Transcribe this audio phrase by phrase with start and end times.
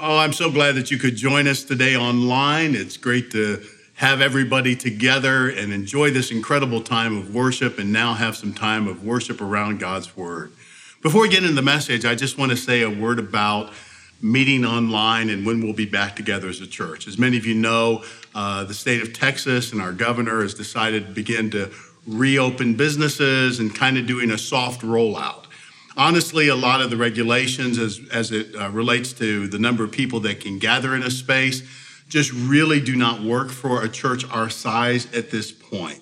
[0.00, 2.76] Oh, I'm so glad that you could join us today online.
[2.76, 3.60] It's great to
[3.94, 8.86] have everybody together and enjoy this incredible time of worship and now have some time
[8.86, 10.52] of worship around God's Word.
[11.02, 13.72] Before we get into the message, I just want to say a word about
[14.22, 17.08] meeting online and when we'll be back together as a church.
[17.08, 18.04] As many of you know,
[18.36, 21.72] uh, the state of Texas and our governor has decided to begin to
[22.06, 25.47] reopen businesses and kind of doing a soft rollout
[25.98, 29.90] honestly, a lot of the regulations as, as it uh, relates to the number of
[29.90, 31.62] people that can gather in a space
[32.08, 36.00] just really do not work for a church our size at this point.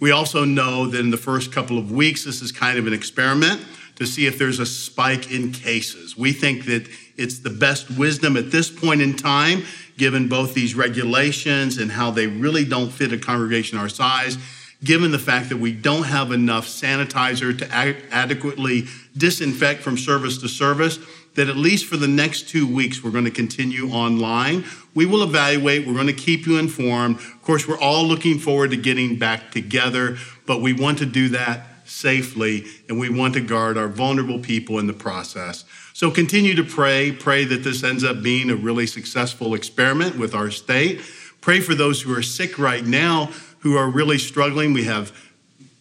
[0.00, 2.92] We also know that in the first couple of weeks, this is kind of an
[2.92, 3.60] experiment
[3.96, 6.16] to see if there's a spike in cases.
[6.16, 9.64] We think that it's the best wisdom at this point in time,
[9.98, 14.38] given both these regulations and how they really don't fit a congregation our size
[14.84, 18.86] given the fact that we don't have enough sanitizer to ad- adequately
[19.16, 20.98] disinfect from service to service,
[21.34, 24.64] that at least for the next two weeks, we're going to continue online.
[24.94, 27.16] We will evaluate, we're going to keep you informed.
[27.16, 31.30] Of course, we're all looking forward to getting back together, but we want to do
[31.30, 35.64] that safely and we want to guard our vulnerable people in the process.
[35.92, 37.12] So continue to pray.
[37.12, 41.00] Pray that this ends up being a really successful experiment with our state.
[41.40, 43.30] Pray for those who are sick right now
[43.62, 44.72] who are really struggling.
[44.72, 45.16] We have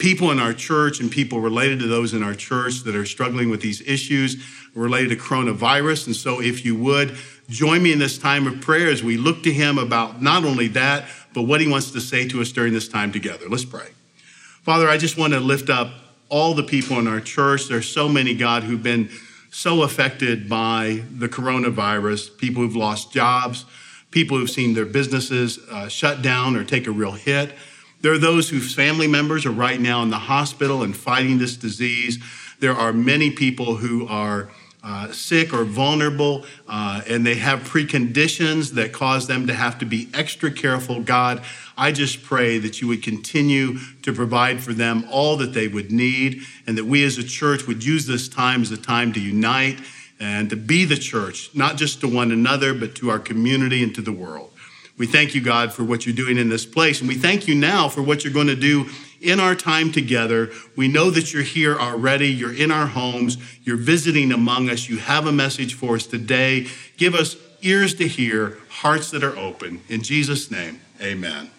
[0.01, 3.51] people in our church and people related to those in our church that are struggling
[3.51, 4.43] with these issues
[4.73, 6.07] related to coronavirus.
[6.07, 7.15] And so, if you would,
[7.49, 10.67] join me in this time of prayer as we look to Him about not only
[10.69, 13.47] that, but what He wants to say to us during this time together.
[13.47, 13.89] Let's pray.
[14.63, 15.93] Father, I just want to lift up
[16.29, 17.67] all the people in our church.
[17.67, 19.07] There's so many, God, who've been
[19.51, 23.65] so affected by the coronavirus, people who've lost jobs,
[24.09, 27.53] people who've seen their businesses uh, shut down or take a real hit.
[28.01, 31.55] There are those whose family members are right now in the hospital and fighting this
[31.55, 32.17] disease.
[32.59, 34.49] There are many people who are
[34.83, 39.85] uh, sick or vulnerable, uh, and they have preconditions that cause them to have to
[39.85, 40.99] be extra careful.
[41.01, 41.43] God,
[41.77, 45.91] I just pray that you would continue to provide for them all that they would
[45.91, 49.19] need, and that we as a church would use this time as a time to
[49.19, 49.79] unite
[50.19, 53.93] and to be the church, not just to one another, but to our community and
[53.95, 54.50] to the world.
[55.01, 56.99] We thank you, God, for what you're doing in this place.
[56.99, 58.85] And we thank you now for what you're going to do
[59.19, 60.51] in our time together.
[60.75, 62.27] We know that you're here already.
[62.27, 63.39] You're in our homes.
[63.63, 64.89] You're visiting among us.
[64.89, 66.67] You have a message for us today.
[66.97, 69.81] Give us ears to hear, hearts that are open.
[69.89, 71.49] In Jesus' name, amen.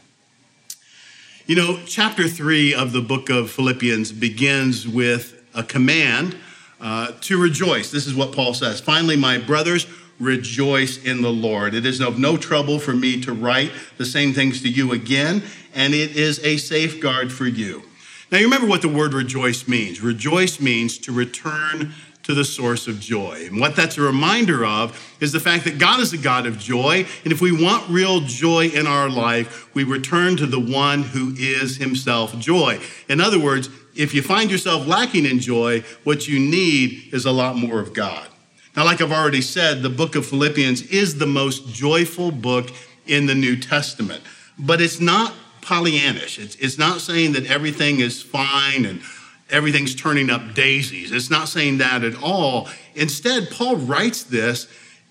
[1.46, 6.36] You know, chapter three of the book of Philippians begins with a command
[6.80, 7.90] uh, to rejoice.
[7.90, 8.80] This is what Paul says.
[8.80, 9.88] Finally, my brothers,
[10.20, 11.74] rejoice in the Lord.
[11.74, 15.42] It is of no trouble for me to write the same things to you again,
[15.74, 17.82] and it is a safeguard for you.
[18.30, 20.00] Now, you remember what the word rejoice means.
[20.00, 21.92] Rejoice means to return
[22.22, 23.46] to the source of joy.
[23.46, 26.58] And what that's a reminder of is the fact that God is a God of
[26.58, 27.04] joy.
[27.24, 31.34] And if we want real joy in our life, we return to the one who
[31.36, 32.80] is himself joy.
[33.08, 37.32] In other words, if you find yourself lacking in joy, what you need is a
[37.32, 38.26] lot more of God.
[38.74, 42.70] Now, like I've already said, the book of Philippians is the most joyful book
[43.06, 44.22] in the New Testament,
[44.58, 46.38] but it's not Pollyannish.
[46.38, 49.02] It's, it's not saying that everything is fine and
[49.50, 51.12] everything's turning up daisies.
[51.12, 52.68] It's not saying that at all.
[52.94, 54.66] Instead, Paul writes this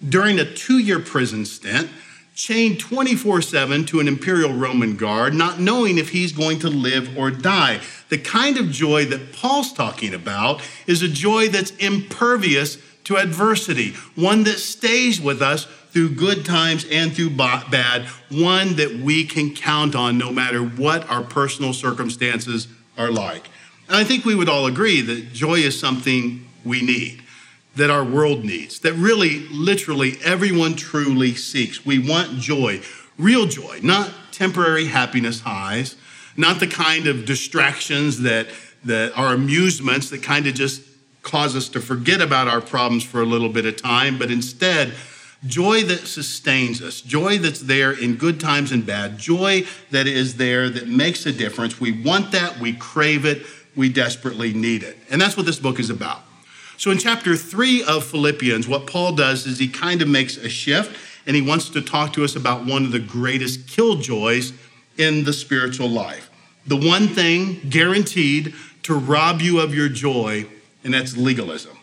[0.08, 1.90] during a two year prison stint,
[2.34, 7.16] chained 24 7 to an imperial Roman guard, not knowing if he's going to live
[7.16, 7.80] or die.
[8.10, 13.94] The kind of joy that Paul's talking about is a joy that's impervious to adversity,
[14.16, 19.54] one that stays with us through good times and through bad, one that we can
[19.54, 22.68] count on no matter what our personal circumstances
[22.98, 23.50] are like.
[23.88, 27.22] And I think we would all agree that joy is something we need,
[27.76, 31.86] that our world needs, that really, literally everyone truly seeks.
[31.86, 32.82] We want joy,
[33.18, 35.98] real joy, not temporary happiness highs,
[36.38, 38.48] not the kind of distractions that,
[38.86, 40.82] that are amusements that kind of just
[41.22, 44.94] cause us to forget about our problems for a little bit of time, but instead,
[45.46, 50.38] joy that sustains us, joy that's there in good times and bad, joy that is
[50.38, 51.80] there that makes a difference.
[51.80, 53.44] We want that, we crave it,
[53.76, 54.98] we desperately need it.
[55.10, 56.22] And that's what this book is about.
[56.78, 60.50] So, in chapter three of Philippians, what Paul does is he kind of makes a
[60.50, 60.98] shift
[61.28, 64.54] and he wants to talk to us about one of the greatest killjoys
[64.98, 66.30] in the spiritual life.
[66.66, 68.54] The one thing guaranteed
[68.84, 70.48] to rob you of your joy
[70.84, 71.78] and that's legalism.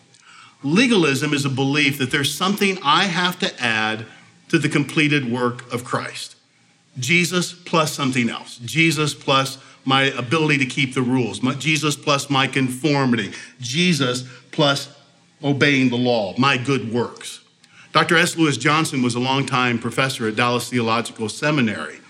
[0.63, 4.07] Legalism is a belief that there's something I have to add
[4.49, 6.37] to the completed work of Christ.
[6.99, 8.59] Jesus plus something else.
[8.59, 11.39] Jesus plus my ability to keep the rules.
[11.59, 13.33] Jesus plus my conformity.
[13.61, 14.95] Jesus plus
[15.43, 17.41] obeying the law, my good works.
[17.93, 18.17] Dr.
[18.17, 18.37] S.
[18.37, 22.01] Lewis Johnson was a longtime professor at Dallas Theological Seminary.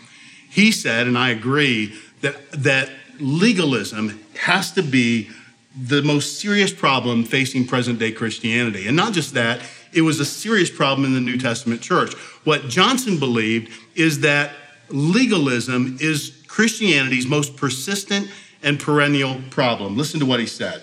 [0.51, 5.31] He said, and I agree, that, that legalism has to be
[5.81, 8.87] the most serious problem facing present day Christianity.
[8.87, 12.15] And not just that, it was a serious problem in the New Testament church.
[12.45, 14.53] What Johnson believed is that
[14.89, 18.29] legalism is Christianity's most persistent
[18.63, 19.97] and perennial problem.
[19.97, 20.83] Listen to what he said.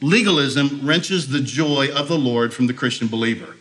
[0.00, 3.56] Legalism wrenches the joy of the Lord from the Christian believer.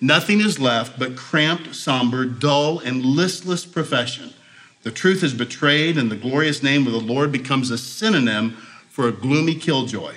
[0.00, 4.34] Nothing is left but cramped, somber, dull, and listless profession.
[4.82, 8.56] The truth is betrayed, and the glorious name of the Lord becomes a synonym
[8.96, 10.14] for a gloomy killjoy.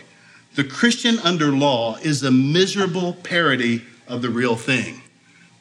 [0.56, 5.02] The Christian under law is a miserable parody of the real thing.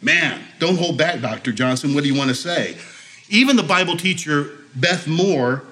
[0.00, 1.50] Man, don't hold back, Dr.
[1.50, 1.94] Johnson.
[1.94, 2.76] What do you want to say?
[3.28, 5.64] Even the Bible teacher Beth Moore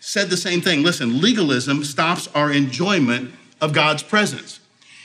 [0.00, 0.82] said the same thing.
[0.82, 4.58] Listen, legalism stops our enjoyment of God's presence.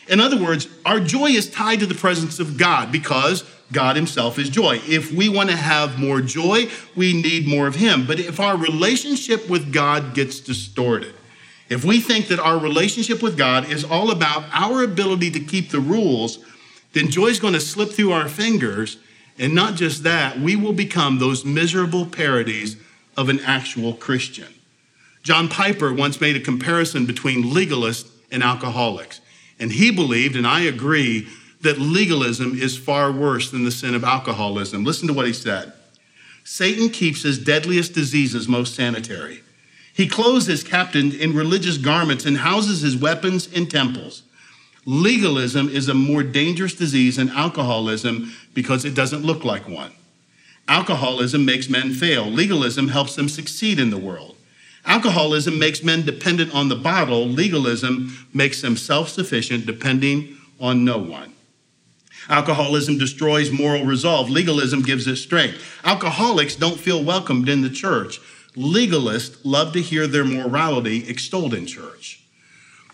[0.08, 4.40] In other words, our joy is tied to the presence of God because God Himself
[4.40, 4.82] is joy.
[4.88, 8.08] If we want to have more joy, we need more of Him.
[8.08, 11.14] But if our relationship with God gets distorted,
[11.70, 15.70] if we think that our relationship with God is all about our ability to keep
[15.70, 16.40] the rules,
[16.94, 18.98] then joy is going to slip through our fingers.
[19.40, 22.78] And not just that, we will become those miserable parodies
[23.18, 24.54] of an actual Christian.
[25.24, 29.22] John Piper once made a comparison between legalists and alcoholics.
[29.60, 31.28] And he believed, and I agree,
[31.62, 34.84] that legalism is far worse than the sin of alcoholism.
[34.84, 35.74] Listen to what he said
[36.44, 39.43] Satan keeps his deadliest diseases most sanitary.
[39.94, 44.24] He clothes his captain in religious garments and houses his weapons in temples.
[44.86, 49.92] Legalism is a more dangerous disease than alcoholism because it doesn't look like one.
[50.68, 52.26] Alcoholism makes men fail.
[52.26, 54.36] Legalism helps them succeed in the world.
[54.86, 57.28] Alcoholism makes men dependent on the bottle.
[57.28, 61.34] Legalism makes them self sufficient, depending on no one.
[62.30, 64.30] Alcoholism destroys moral resolve.
[64.30, 65.80] Legalism gives it strength.
[65.84, 68.20] Alcoholics don't feel welcomed in the church.
[68.56, 72.24] Legalists love to hear their morality extolled in church.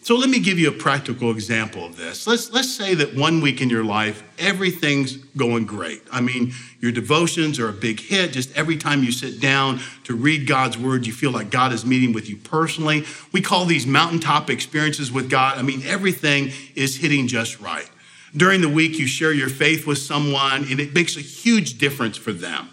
[0.01, 2.25] So let me give you a practical example of this.
[2.25, 6.01] Let's, let's say that one week in your life, everything's going great.
[6.11, 8.31] I mean, your devotions are a big hit.
[8.31, 11.85] Just every time you sit down to read God's word, you feel like God is
[11.85, 13.03] meeting with you personally.
[13.33, 15.57] We call these mountaintop experiences with God.
[15.57, 17.89] I mean, everything is hitting just right.
[18.35, 22.15] During the week, you share your faith with someone, and it makes a huge difference
[22.15, 22.69] for them.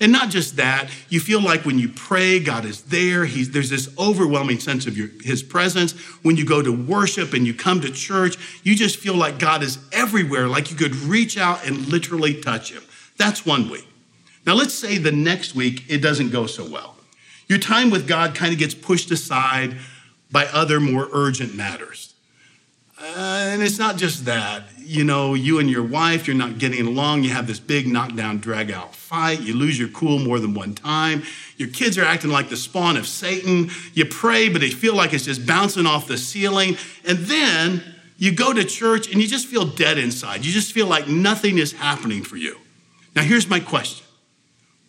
[0.00, 3.24] And not just that, you feel like when you pray, God is there.
[3.24, 5.92] He's, there's this overwhelming sense of your, His presence.
[6.22, 9.62] When you go to worship and you come to church, you just feel like God
[9.62, 12.82] is everywhere, like you could reach out and literally touch Him.
[13.16, 13.86] That's one week.
[14.46, 16.96] Now, let's say the next week it doesn't go so well.
[17.48, 19.76] Your time with God kind of gets pushed aside
[20.30, 22.14] by other more urgent matters.
[23.00, 24.64] Uh, and it's not just that.
[24.88, 27.22] You know, you and your wife, you're not getting along.
[27.22, 29.42] You have this big knockdown, drag out fight.
[29.42, 31.24] You lose your cool more than one time.
[31.58, 33.68] Your kids are acting like the spawn of Satan.
[33.92, 36.78] You pray, but they feel like it's just bouncing off the ceiling.
[37.06, 37.82] And then
[38.16, 40.46] you go to church and you just feel dead inside.
[40.46, 42.56] You just feel like nothing is happening for you.
[43.14, 44.06] Now, here's my question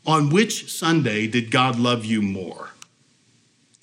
[0.05, 2.69] On which Sunday did God love you more?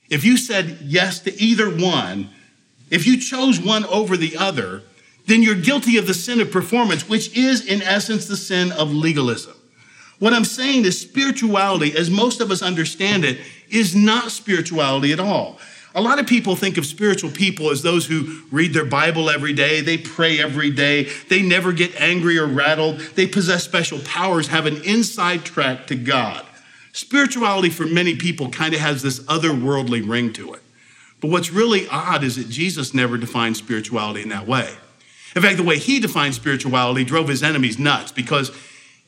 [0.08, 2.30] If you said yes to either one,
[2.88, 4.82] if you chose one over the other,
[5.26, 8.92] then you're guilty of the sin of performance, which is in essence the sin of
[8.92, 9.54] legalism.
[10.18, 15.20] What I'm saying is spirituality, as most of us understand it, is not spirituality at
[15.20, 15.58] all.
[15.94, 19.52] A lot of people think of spiritual people as those who read their Bible every
[19.52, 24.48] day, they pray every day, they never get angry or rattled, they possess special powers,
[24.48, 26.44] have an inside track to God.
[26.92, 30.62] Spirituality for many people kind of has this otherworldly ring to it.
[31.20, 34.70] But what's really odd is that Jesus never defined spirituality in that way.
[35.36, 38.50] In fact, the way he defined spirituality drove his enemies nuts because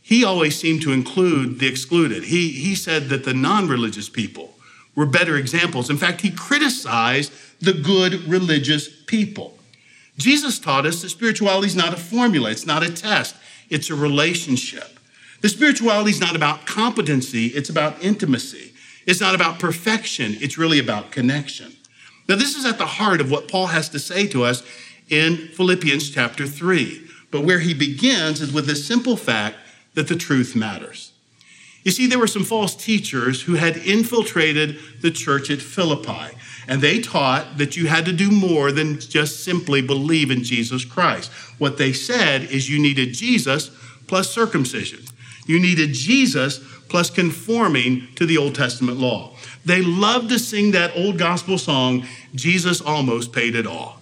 [0.02, 2.24] he always seemed to include the excluded.
[2.24, 4.54] He, he said that the non religious people
[4.94, 5.88] were better examples.
[5.88, 9.58] In fact, he criticized the good religious people.
[10.18, 13.34] Jesus taught us that spirituality is not a formula, it's not a test,
[13.70, 14.98] it's a relationship.
[15.40, 18.72] The spirituality is not about competency, it's about intimacy.
[19.06, 21.72] It's not about perfection, it's really about connection.
[22.28, 24.62] Now, this is at the heart of what Paul has to say to us
[25.08, 27.02] in Philippians chapter 3.
[27.30, 29.56] But where he begins is with the simple fact
[29.94, 31.12] that the truth matters.
[31.84, 36.36] You see, there were some false teachers who had infiltrated the church at Philippi,
[36.66, 40.84] and they taught that you had to do more than just simply believe in Jesus
[40.84, 41.30] Christ.
[41.58, 43.70] What they said is you needed Jesus
[44.06, 45.00] plus circumcision.
[45.46, 49.34] You needed Jesus plus conforming to the Old Testament law.
[49.64, 53.97] They loved to sing that old gospel song, Jesus almost paid it all.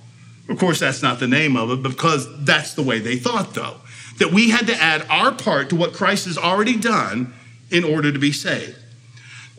[0.48, 3.80] Of course, that's not the name of it because that's the way they thought, though.
[4.18, 7.34] that we had to add our part to what Christ has already done
[7.70, 8.76] in order to be saved.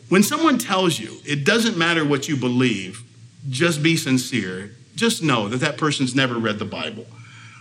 [0.08, 3.02] When someone tells you it doesn't matter what you believe,
[3.48, 7.06] just be sincere, just know that that person's never read the Bible.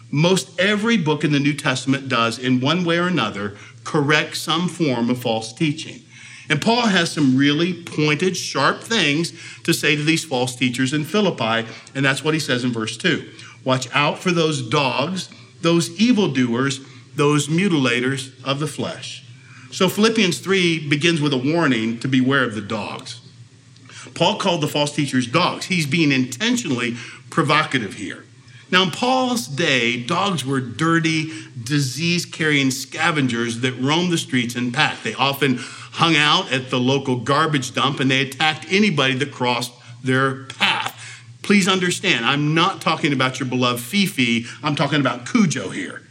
[0.10, 4.67] Most every book in the New Testament does, in one way or another, correct some
[4.69, 6.01] form of false teaching.
[6.49, 11.03] And Paul has some really pointed, sharp things to say to these false teachers in
[11.03, 13.29] Philippi, and that's what he says in verse 2.
[13.63, 15.29] Watch out for those dogs,
[15.61, 16.79] those evildoers,
[17.15, 19.25] those mutilators of the flesh.
[19.71, 23.19] So Philippians 3 begins with a warning to beware of the dogs.
[24.13, 25.65] Paul called the false teachers dogs.
[25.65, 26.95] He's being intentionally
[27.29, 28.23] provocative here.
[28.69, 34.73] Now, in Paul's day, dogs were dirty, disease carrying scavengers that roamed the streets in
[34.73, 35.03] pack.
[35.03, 35.59] They often
[35.97, 39.71] hung out at the local garbage dump and they attacked anybody that crossed
[40.03, 40.93] their path.
[41.41, 46.03] Please understand, I'm not talking about your beloved Fifi, I'm talking about Cujo here.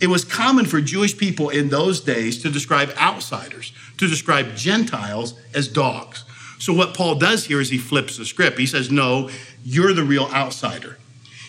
[0.00, 5.38] It was common for Jewish people in those days to describe outsiders, to describe Gentiles
[5.54, 6.24] as dogs.
[6.58, 8.58] So, what Paul does here is he flips the script.
[8.58, 9.28] He says, No,
[9.64, 10.96] you're the real outsider.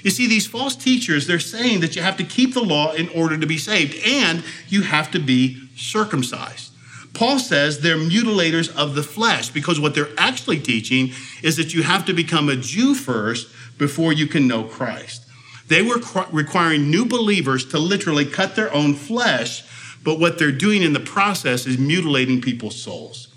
[0.03, 3.09] You see, these false teachers, they're saying that you have to keep the law in
[3.09, 6.71] order to be saved, and you have to be circumcised.
[7.17, 11.81] Paul says they're mutilators of the flesh because what they're actually teaching is that you
[11.81, 13.47] have to become a Jew first
[13.79, 15.25] before you can know Christ.
[15.67, 15.99] They were
[16.31, 19.63] requiring new believers to literally cut their own flesh,
[20.03, 23.29] but what they're doing in the process is mutilating people's souls.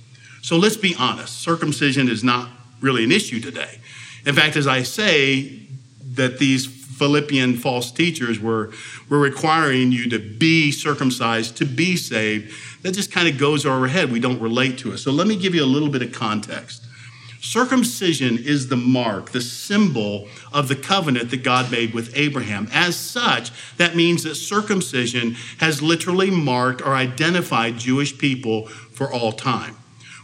[0.42, 2.50] So let's be honest circumcision is not
[2.82, 3.78] really an issue today.
[4.26, 5.58] In fact, as I say,
[6.16, 6.66] that these
[7.00, 8.74] Philippian false teachers were,
[9.08, 12.52] were requiring you to be circumcised, to be saved,
[12.82, 14.12] that just kind of goes over our head.
[14.12, 14.98] We don't relate to it.
[14.98, 16.84] So let me give you a little bit of context.
[17.40, 22.68] Circumcision is the mark, the symbol of the covenant that God made with Abraham.
[22.70, 29.32] As such, that means that circumcision has literally marked or identified Jewish people for all
[29.32, 29.74] time.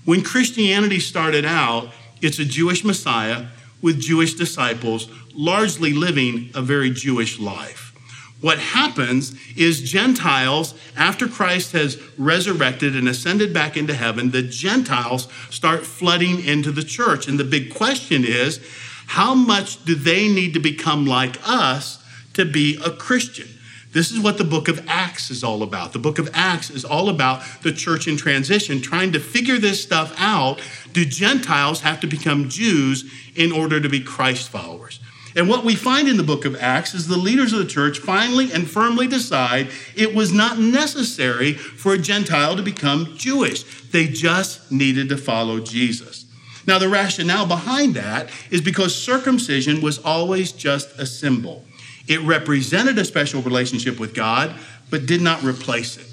[0.04, 1.88] When Christianity started out,
[2.20, 3.46] it's a Jewish Messiah
[3.80, 7.92] with Jewish disciples, largely living a very Jewish life.
[8.40, 15.28] What happens is Gentiles, after Christ has resurrected and ascended back into heaven, the Gentiles
[15.50, 17.28] start flooding into the church.
[17.28, 18.60] And the big question is
[19.06, 22.02] how much do they need to become like us
[22.34, 23.48] to be a Christian?
[23.92, 25.94] This is what the book of Acts is all about.
[25.94, 29.82] The book of Acts is all about the church in transition, trying to figure this
[29.82, 30.60] stuff out.
[30.92, 35.00] Do Gentiles have to become Jews in order to be Christ followers?
[35.36, 37.98] And what we find in the book of Acts is the leaders of the church
[37.98, 43.62] finally and firmly decide it was not necessary for a Gentile to become Jewish.
[43.90, 46.24] They just needed to follow Jesus.
[46.66, 51.64] Now, the rationale behind that is because circumcision was always just a symbol.
[52.08, 54.54] It represented a special relationship with God,
[54.88, 56.06] but did not replace it.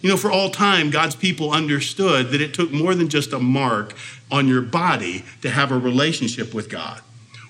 [0.00, 3.38] You know, for all time, God's people understood that it took more than just a
[3.38, 3.94] mark
[4.30, 7.02] on your body to have a relationship with God.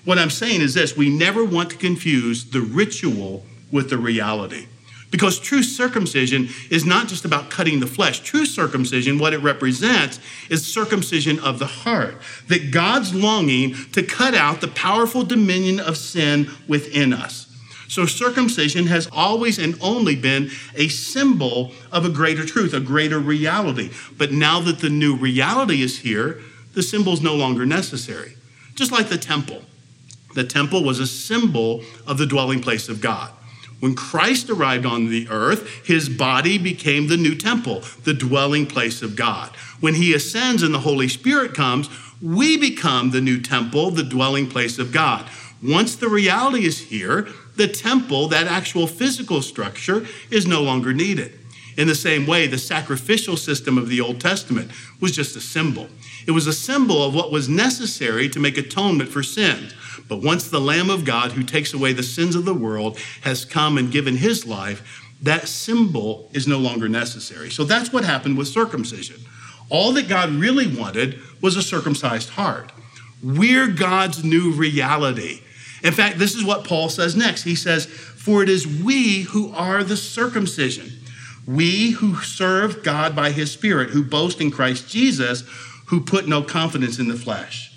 [0.05, 4.67] What I'm saying is this we never want to confuse the ritual with the reality.
[5.13, 8.21] Because true circumcision is not just about cutting the flesh.
[8.21, 10.19] True circumcision, what it represents,
[10.49, 12.17] is circumcision of the heart.
[12.47, 17.47] That God's longing to cut out the powerful dominion of sin within us.
[17.87, 23.19] So circumcision has always and only been a symbol of a greater truth, a greater
[23.19, 23.91] reality.
[24.17, 26.41] But now that the new reality is here,
[26.73, 28.33] the symbol is no longer necessary.
[28.73, 29.61] Just like the temple.
[30.33, 33.31] The temple was a symbol of the dwelling place of God.
[33.79, 39.01] When Christ arrived on the earth, his body became the new temple, the dwelling place
[39.01, 39.49] of God.
[39.81, 41.89] When he ascends and the Holy Spirit comes,
[42.21, 45.29] we become the new temple, the dwelling place of God.
[45.61, 51.37] Once the reality is here, the temple, that actual physical structure, is no longer needed.
[51.77, 55.87] In the same way, the sacrificial system of the Old Testament was just a symbol.
[56.27, 59.73] It was a symbol of what was necessary to make atonement for sins.
[60.07, 63.45] But once the Lamb of God, who takes away the sins of the world, has
[63.45, 67.49] come and given his life, that symbol is no longer necessary.
[67.49, 69.21] So that's what happened with circumcision.
[69.69, 72.71] All that God really wanted was a circumcised heart.
[73.23, 75.41] We're God's new reality.
[75.81, 77.43] In fact, this is what Paul says next.
[77.43, 80.91] He says, For it is we who are the circumcision,
[81.47, 85.43] we who serve God by his Spirit, who boast in Christ Jesus,
[85.87, 87.71] who put no confidence in the flesh.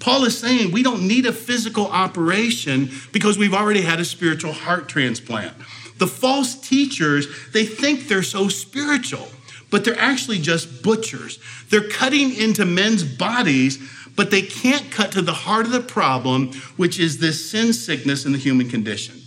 [0.00, 4.52] Paul is saying we don't need a physical operation because we've already had a spiritual
[4.52, 5.54] heart transplant.
[5.98, 9.28] The false teachers, they think they're so spiritual,
[9.70, 11.38] but they're actually just butchers.
[11.70, 13.78] They're cutting into men's bodies,
[14.16, 18.26] but they can't cut to the heart of the problem, which is this sin sickness
[18.26, 19.23] in the human condition.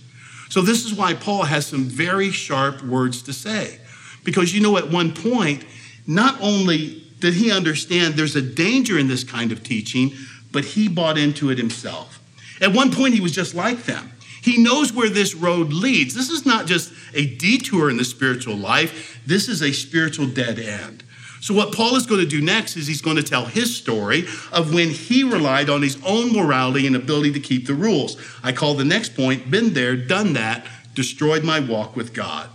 [0.50, 3.80] So, this is why Paul has some very sharp words to say.
[4.24, 5.66] Because you know, at one point,
[6.06, 10.14] not only did he understand there's a danger in this kind of teaching,
[10.52, 12.22] but he bought into it himself.
[12.62, 14.12] At one point, he was just like them.
[14.42, 16.14] He knows where this road leads.
[16.14, 20.60] This is not just a detour in the spiritual life, this is a spiritual dead
[20.60, 21.04] end.
[21.40, 24.26] So, what Paul is going to do next is he's going to tell his story
[24.52, 28.18] of when he relied on his own morality and ability to keep the rules.
[28.44, 30.66] I call the next point, been there, done that,
[30.96, 32.50] destroyed my walk with God.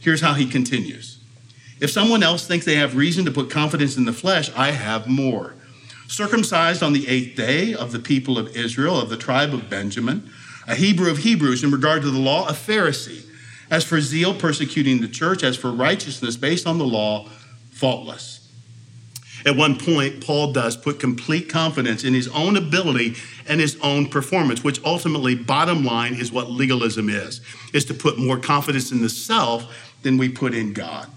[0.00, 1.18] Here's how he continues
[1.80, 5.06] If someone else thinks they have reason to put confidence in the flesh, I have
[5.06, 5.54] more.
[6.08, 10.30] Circumcised on the eighth day of the people of Israel, of the tribe of Benjamin,
[10.66, 13.24] a Hebrew of Hebrews in regard to the law, a Pharisee.
[13.70, 17.28] As for zeal, persecuting the church, as for righteousness based on the law,
[17.76, 18.40] faultless.
[19.44, 23.14] At one point, Paul does put complete confidence in his own ability
[23.46, 27.40] and his own performance, which ultimately, bottom line, is what legalism is,
[27.72, 31.08] is to put more confidence in the self than we put in God.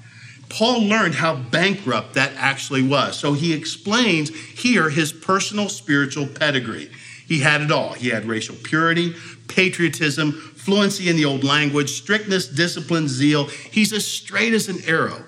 [0.50, 3.18] Paul learned how bankrupt that actually was.
[3.18, 6.92] So he explains here his personal spiritual pedigree.
[7.28, 7.94] He had it all.
[7.94, 9.13] He had racial purity,
[9.48, 13.46] patriotism, fluency in the old language, strictness, discipline, zeal.
[13.46, 15.24] He's as straight as an arrow.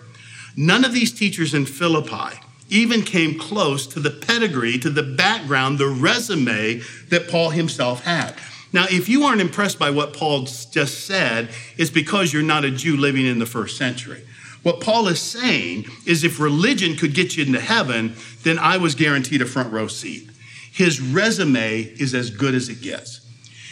[0.62, 2.40] None of these teachers in Philippi
[2.70, 8.36] even came close to the pedigree, to the background, the resume that Paul himself had.
[8.72, 12.70] Now, if you aren't impressed by what Paul just said, it's because you're not a
[12.70, 14.22] Jew living in the first century.
[14.62, 18.14] What Paul is saying is if religion could get you into heaven,
[18.44, 20.30] then I was guaranteed a front row seat.
[20.72, 23.22] His resume is as good as it gets.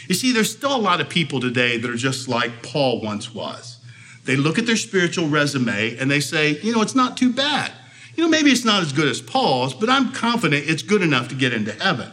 [0.08, 3.32] You see, there's still a lot of people today that are just like Paul once
[3.32, 3.79] was.
[4.24, 7.72] They look at their spiritual resume and they say, you know, it's not too bad.
[8.14, 11.28] You know, maybe it's not as good as Paul's, but I'm confident it's good enough
[11.28, 12.10] to get into heaven.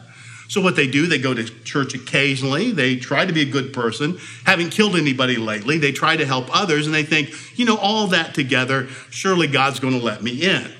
[0.49, 2.71] So, what they do, they go to church occasionally.
[2.71, 4.17] They try to be a good person.
[4.45, 5.77] Haven't killed anybody lately.
[5.77, 9.81] They try to help others, and they think, you know, all that together, surely God's
[9.81, 10.71] going to let me in.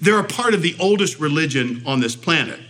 [0.00, 2.60] They're a part of the oldest religion on this planet,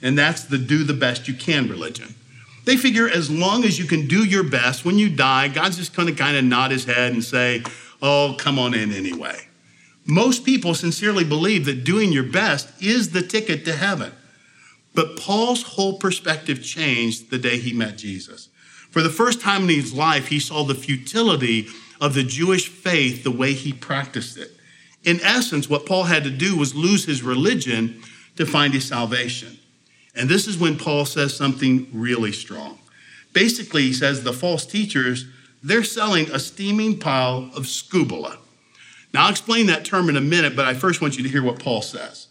[0.00, 2.14] and that's the do the best you can religion.
[2.64, 5.94] They figure as long as you can do your best, when you die, God's just
[5.94, 7.62] going to kind of nod his head and say,
[8.02, 9.46] oh, come on in anyway.
[10.04, 14.12] Most people sincerely believe that doing your best is the ticket to heaven.
[14.94, 18.48] But Paul's whole perspective changed the day he met Jesus.
[18.90, 21.68] For the first time in his life, he saw the futility
[22.00, 24.50] of the Jewish faith the way he practiced it.
[25.04, 28.02] In essence, what Paul had to do was lose his religion
[28.36, 29.59] to find his salvation.
[30.14, 32.78] And this is when Paul says something really strong.
[33.32, 35.26] Basically, he says the false teachers,
[35.62, 38.38] they're selling a steaming pile of scubala.
[39.12, 41.42] Now, I'll explain that term in a minute, but I first want you to hear
[41.42, 42.28] what Paul says.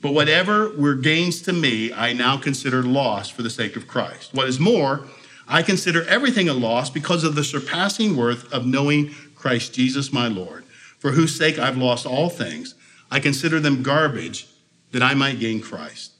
[0.00, 4.34] But whatever were gains to me, I now consider loss for the sake of Christ.
[4.34, 5.06] What is more,
[5.46, 10.28] I consider everything a loss because of the surpassing worth of knowing Christ Jesus my
[10.28, 10.64] Lord,
[10.98, 12.74] for whose sake I've lost all things.
[13.10, 14.48] I consider them garbage
[14.92, 16.11] that I might gain Christ.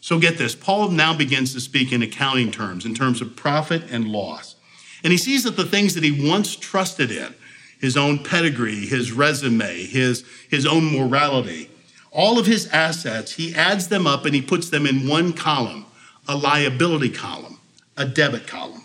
[0.00, 3.84] So get this Paul now begins to speak in accounting terms, in terms of profit
[3.90, 4.56] and loss.
[5.02, 7.34] And he sees that the things that he once trusted in,
[7.80, 11.70] his own pedigree, his resume, his, his own morality,
[12.10, 15.86] all of his assets, he adds them up and he puts them in one column,
[16.26, 17.60] a liability column,
[17.96, 18.82] a debit column.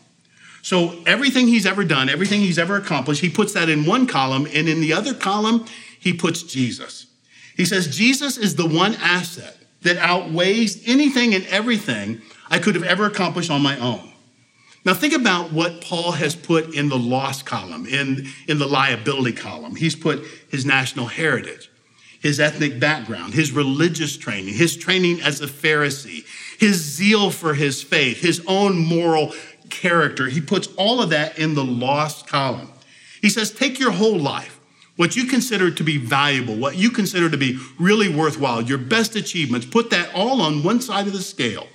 [0.62, 4.48] So everything he's ever done, everything he's ever accomplished, he puts that in one column,
[4.54, 5.66] and in the other column,
[6.00, 7.08] he puts Jesus.
[7.58, 12.84] He says, Jesus is the one asset that outweighs anything and everything I could have
[12.84, 14.12] ever accomplished on my own.
[14.86, 19.32] Now, think about what Paul has put in the loss column, in, in the liability
[19.32, 19.76] column.
[19.76, 21.70] He's put his national heritage,
[22.20, 26.26] his ethnic background, his religious training, his training as a Pharisee,
[26.60, 29.34] his zeal for his faith, his own moral
[29.70, 30.28] character.
[30.28, 32.70] He puts all of that in the lost column.
[33.22, 34.60] He says, take your whole life,
[34.96, 39.16] what you consider to be valuable, what you consider to be really worthwhile, your best
[39.16, 41.68] achievements, put that all on one side of the scale,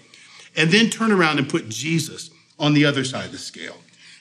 [0.57, 3.77] and then turn around and put Jesus on the other side of the scale.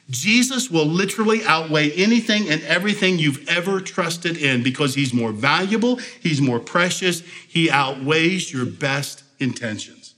[0.10, 5.98] Jesus will literally outweigh anything and everything you've ever trusted in because he's more valuable,
[6.22, 10.16] he's more precious, he outweighs your best intentions.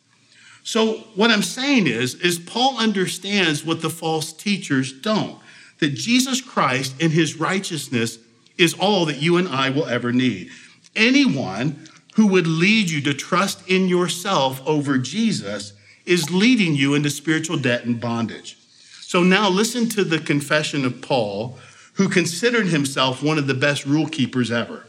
[0.64, 5.40] So what I'm saying is is Paul understands what the false teachers don't.
[5.80, 8.20] That Jesus Christ and his righteousness
[8.60, 10.52] is all that you and I will ever need.
[10.96, 15.74] Anyone who would lead you to trust in yourself over Jesus
[16.06, 18.58] is leading you into spiritual debt and bondage.
[19.02, 21.58] So now listen to the confession of Paul,
[21.94, 24.86] who considered himself one of the best rule keepers ever.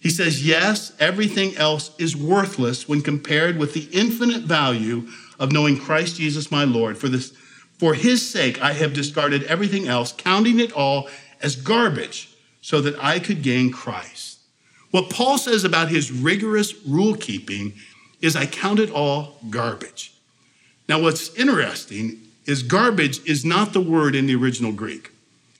[0.00, 5.78] He says, Yes, everything else is worthless when compared with the infinite value of knowing
[5.78, 6.98] Christ Jesus my Lord.
[6.98, 7.32] For this
[7.78, 11.08] For his sake, I have discarded everything else, counting it all
[11.40, 12.33] as garbage,
[12.64, 14.38] so that I could gain Christ.
[14.90, 17.74] What Paul says about his rigorous rule keeping
[18.22, 20.14] is, I count it all garbage.
[20.88, 25.10] Now, what's interesting is garbage is not the word in the original Greek.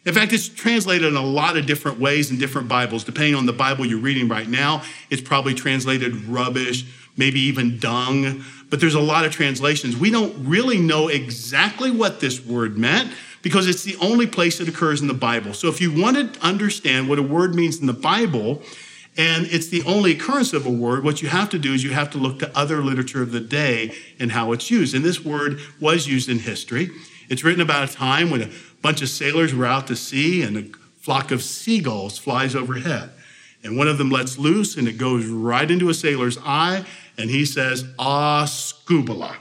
[0.06, 3.04] In fact, it's translated in a lot of different ways in different Bibles.
[3.04, 6.86] Depending on the Bible you're reading right now, it's probably translated rubbish,
[7.18, 9.94] maybe even dung, but there's a lot of translations.
[9.94, 13.12] We don't really know exactly what this word meant
[13.44, 15.52] because it's the only place it occurs in the Bible.
[15.52, 18.62] So if you want to understand what a word means in the Bible,
[19.16, 21.04] and it's the only occurrence of a word.
[21.04, 23.40] What you have to do is you have to look to other literature of the
[23.40, 24.92] day and how it's used.
[24.92, 26.90] And this word was used in history.
[27.28, 28.50] It's written about a time when a
[28.83, 30.64] bunch of sailors were out to sea and a
[30.98, 33.11] flock of seagulls flies overhead.
[33.62, 36.85] And one of them lets loose and it goes right into a sailor's eye
[37.16, 39.37] and he says, Ah, scubala.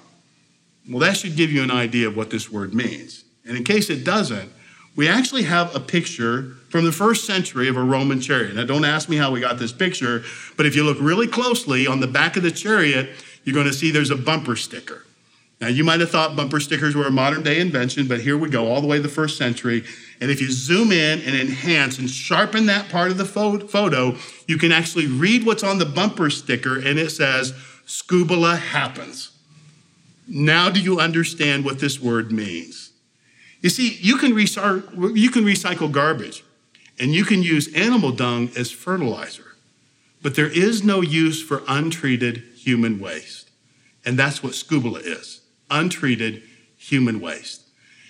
[0.87, 3.22] Well, that should give you an idea of what this word means.
[3.45, 4.51] And in case it doesn't,
[4.95, 8.55] we actually have a picture from the first century of a Roman chariot.
[8.55, 10.23] Now, don't ask me how we got this picture,
[10.55, 13.09] but if you look really closely on the back of the chariot,
[13.43, 15.05] you're going to see there's a bumper sticker.
[15.59, 18.49] Now, you might have thought bumper stickers were a modern day invention, but here we
[18.49, 19.83] go, all the way to the first century.
[20.19, 24.57] And if you zoom in and enhance and sharpen that part of the photo, you
[24.57, 27.53] can actually read what's on the bumper sticker, and it says,
[27.85, 29.31] Scubala happens.
[30.27, 32.82] Now, do you understand what this word means?
[33.63, 36.43] You see, you can, recycle, you can recycle garbage
[36.99, 39.55] and you can use animal dung as fertilizer,
[40.21, 43.49] but there is no use for untreated human waste.
[44.05, 45.39] And that's what scubala is
[45.71, 46.43] untreated
[46.77, 47.63] human waste.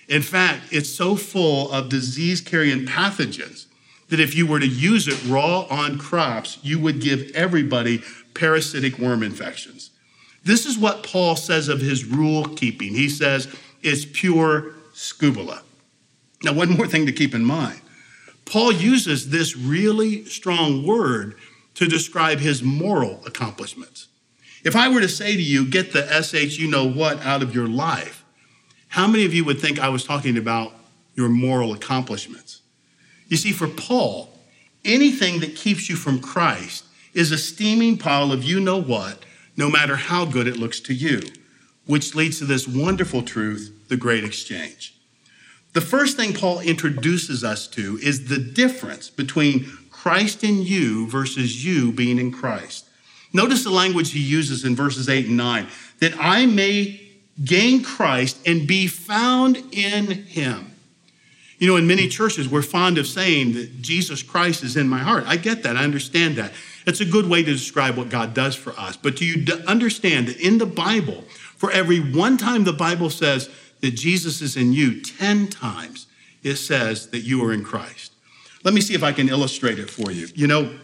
[0.09, 3.67] In fact, it's so full of disease carrying pathogens
[4.09, 8.01] that if you were to use it raw on crops, you would give everybody
[8.33, 9.91] parasitic worm infections.
[10.43, 12.95] This is what Paul says of his rule keeping.
[12.95, 13.47] He says
[13.81, 15.61] it's pure scubala.
[16.43, 17.81] Now, one more thing to keep in mind
[18.45, 21.35] Paul uses this really strong word
[21.75, 24.07] to describe his moral accomplishments.
[24.63, 27.53] If I were to say to you, get the SH you know what out of
[27.53, 28.23] your life,
[28.89, 30.73] how many of you would think I was talking about
[31.15, 32.61] your moral accomplishments?
[33.27, 34.29] You see, for Paul,
[34.85, 39.25] anything that keeps you from Christ is a steaming pile of you know what,
[39.57, 41.21] no matter how good it looks to you,
[41.85, 44.95] which leads to this wonderful truth the great exchange.
[45.73, 51.65] The first thing Paul introduces us to is the difference between Christ in you versus
[51.65, 52.85] you being in Christ.
[53.33, 55.67] Notice the language he uses in verses 8 and 9
[55.99, 57.01] that I may
[57.43, 60.75] gain Christ and be found in him.
[61.57, 64.99] You know, in many churches, we're fond of saying that Jesus Christ is in my
[64.99, 65.23] heart.
[65.25, 65.77] I get that.
[65.77, 66.51] I understand that.
[66.85, 68.97] It's a good way to describe what God does for us.
[68.97, 71.23] But do you understand that in the Bible,
[71.63, 73.49] for every one time the Bible says
[73.79, 76.07] that Jesus is in you, 10 times
[76.43, 78.11] it says that you are in Christ.
[78.65, 80.27] Let me see if I can illustrate it for you.
[80.35, 80.77] You know,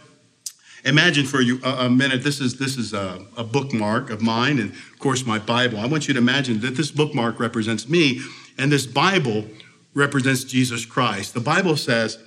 [0.86, 4.70] imagine for you a, minute this is this is a, a, bookmark of mine and
[4.70, 8.18] of course my bible i want you to imagine that this bookmark represents me
[8.56, 9.44] and this bible
[9.92, 12.18] represents jesus christ the bible says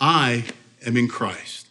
[0.00, 0.44] i
[0.86, 1.66] am in christ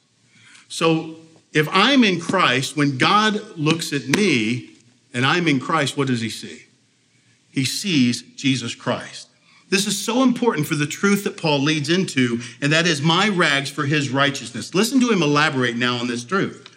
[0.67, 1.15] so
[1.54, 4.70] if i'm in christ when god looks at me
[5.13, 6.63] and I'm in Christ, what does he see?
[7.52, 9.28] He sees Jesus Christ.
[9.69, 13.30] This is so important for the truth that Paul leads into, and that is my
[13.30, 14.76] rags for his righteousness.
[14.76, 16.67] Listen to him elaborate now on this truth.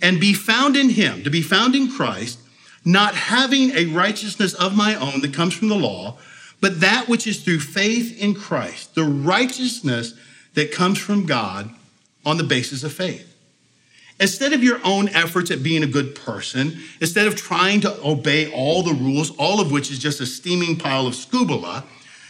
[0.00, 2.38] And be found in him, to be found in Christ,
[2.84, 6.18] not having a righteousness of my own that comes from the law,
[6.60, 10.14] but that which is through faith in Christ, the righteousness
[10.54, 11.70] that comes from God
[12.24, 13.31] on the basis of faith.
[14.22, 18.48] Instead of your own efforts at being a good person, instead of trying to obey
[18.52, 21.82] all the rules, all of which is just a steaming pile of scubala,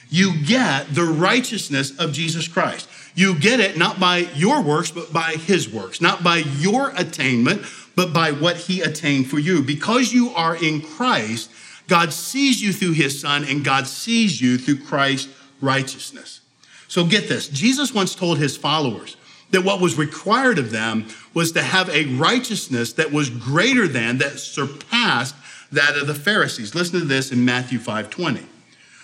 [0.09, 2.89] you get the righteousness of Jesus Christ.
[3.15, 7.63] You get it not by your works, but by his works, not by your attainment,
[7.95, 9.63] but by what he attained for you.
[9.63, 11.51] Because you are in Christ,
[11.89, 15.29] God sees you through his son, and God sees you through Christ's
[15.61, 16.41] righteousness.
[16.89, 19.19] So get this Jesus once told his followers,
[19.53, 24.19] that what was required of them was to have a righteousness that was greater than,
[24.19, 25.37] that surpassed
[25.71, 26.75] that of the Pharisees.
[26.75, 28.47] Listen to this in Matthew 5:20.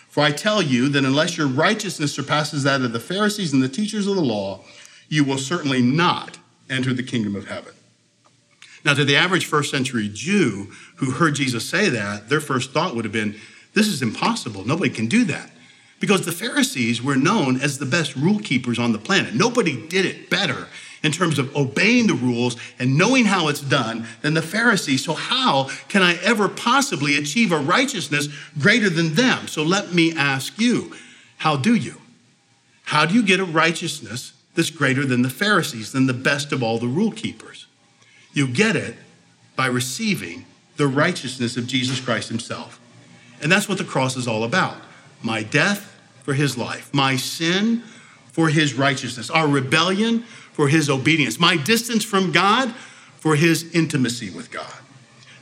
[0.08, 3.68] For I tell you that unless your righteousness surpasses that of the Pharisees and the
[3.68, 4.64] teachers of the law,
[5.08, 7.72] you will certainly not enter the kingdom of heaven.
[8.84, 12.94] Now, to the average first century Jew who heard Jesus say that, their first thought
[12.94, 13.36] would have been,
[13.74, 14.66] This is impossible.
[14.66, 15.50] Nobody can do that
[16.00, 19.34] because the Pharisees were known as the best rule keepers on the planet.
[19.34, 20.68] Nobody did it better.
[21.00, 25.04] in terms of obeying the rules and knowing how it's done than the Pharisees.
[25.04, 29.46] So, how can I ever possibly achieve a righteousness greater than them?
[29.46, 30.92] So, let me ask you,
[31.36, 32.00] how do you?
[32.82, 36.64] How do you get a righteousness that's greater than the Pharisees, than the best of
[36.64, 37.66] all the rule keepers?
[38.32, 38.96] You get it
[39.54, 40.46] by receiving
[40.78, 42.80] the righteousness of Jesus Christ Himself.
[43.40, 44.78] And that's what the cross is all about
[45.22, 47.82] my death for His life, my sin
[48.32, 50.20] for His righteousness, our rebellion
[50.52, 52.74] for His obedience, my distance from God
[53.16, 54.72] for His intimacy with God.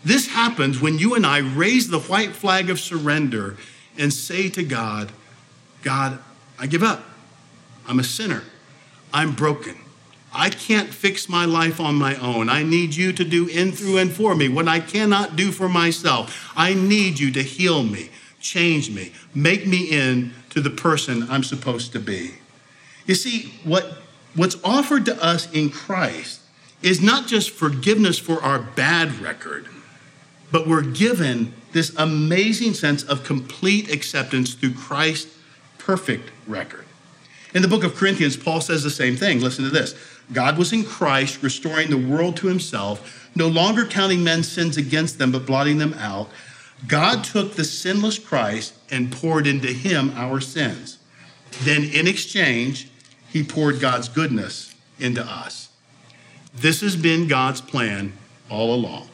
[0.04, 3.56] This happens when you and I raise the white flag of surrender
[3.98, 5.10] and say to God,
[5.82, 6.18] God,
[6.58, 7.04] I give up.
[7.88, 8.42] I'm a sinner.
[9.12, 9.76] I'm broken.
[10.32, 12.48] I can't fix my life on my own.
[12.48, 15.68] I need you to do in, through, and for me what I cannot do for
[15.68, 16.52] myself.
[16.54, 18.10] I need you to heal me,
[18.46, 22.34] change me, make me into the person I'm supposed to be.
[23.06, 23.98] You see, what,
[24.34, 26.40] what's offered to us in Christ
[26.82, 29.66] is not just forgiveness for our bad record,
[30.52, 35.36] but we're given this amazing sense of complete acceptance through Christ's
[35.78, 36.84] perfect record.
[37.54, 39.40] In the book of Corinthians, Paul says the same thing.
[39.40, 39.94] Listen to this
[40.32, 45.18] God was in Christ, restoring the world to himself, no longer counting men's sins against
[45.18, 46.28] them, but blotting them out.
[46.86, 50.98] God took the sinless Christ and poured into him our sins.
[51.62, 52.88] Then, in exchange,
[53.28, 55.70] he poured God's goodness into us.
[56.54, 58.12] This has been God's plan
[58.50, 59.08] all along.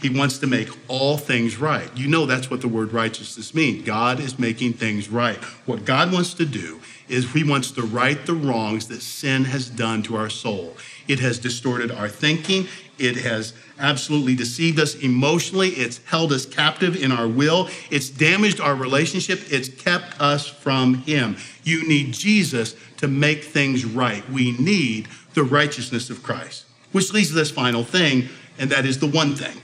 [0.00, 1.90] He wants to make all things right.
[1.96, 3.84] You know that's what the word righteousness means.
[3.84, 5.36] God is making things right.
[5.64, 9.70] What God wants to do is He wants to right the wrongs that sin has
[9.70, 10.76] done to our soul.
[11.08, 12.68] It has distorted our thinking.
[12.98, 15.70] It has absolutely deceived us emotionally.
[15.70, 17.68] It's held us captive in our will.
[17.90, 19.40] It's damaged our relationship.
[19.52, 21.36] It's kept us from Him.
[21.62, 24.28] You need Jesus to make things right.
[24.30, 26.64] We need the righteousness of Christ.
[26.92, 28.28] Which leads to this final thing,
[28.58, 29.60] and that is the one thing.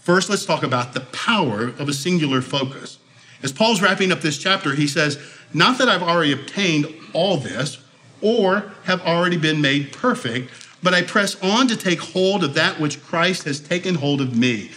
[0.00, 2.98] First, let's talk about the power of a singular focus.
[3.42, 5.18] As Paul's wrapping up this chapter, he says,
[5.52, 7.78] Not that I've already obtained all this
[8.22, 10.50] or have already been made perfect,
[10.86, 14.36] but I press on to take hold of that which Christ has taken hold of
[14.36, 14.70] me.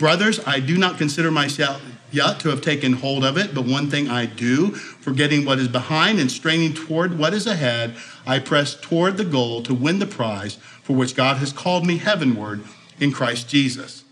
[0.00, 3.88] Brothers, I do not consider myself yet to have taken hold of it, but one
[3.88, 7.94] thing I do, forgetting what is behind and straining toward what is ahead,
[8.26, 11.98] I press toward the goal to win the prize for which God has called me
[11.98, 12.64] heavenward
[12.98, 14.02] in Christ Jesus.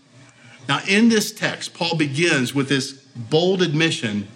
[0.69, 4.29] Now, in this text, Paul begins with this bold admission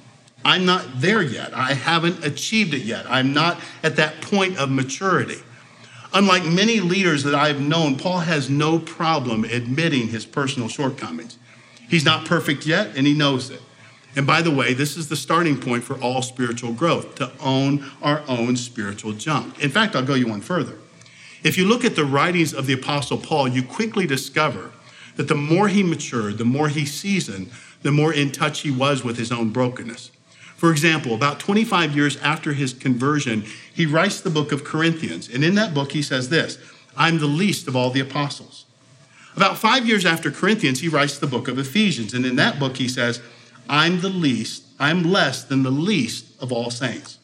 [0.43, 1.53] I'm not there yet.
[1.53, 3.05] I haven't achieved it yet.
[3.09, 5.41] I'm not at that point of maturity.
[6.17, 11.37] Unlike many leaders that I've known, Paul has no problem admitting his personal shortcomings.
[11.87, 13.61] He's not perfect yet, and he knows it.
[14.15, 17.85] And by the way, this is the starting point for all spiritual growth to own
[18.01, 19.59] our own spiritual junk.
[19.63, 20.79] In fact, I'll go you one further.
[21.43, 24.71] If you look at the writings of the Apostle Paul, you quickly discover
[25.17, 27.51] that the more he matured, the more he seasoned,
[27.83, 30.09] the more in touch he was with his own brokenness.
[30.57, 35.29] For example, about 25 years after his conversion, he writes the book of Corinthians.
[35.29, 36.57] And in that book, he says this
[36.97, 38.65] I'm the least of all the apostles.
[39.35, 42.15] About five years after Corinthians, he writes the book of Ephesians.
[42.15, 43.21] And in that book, he says,
[43.69, 47.19] I'm the least, I'm less than the least of all saints.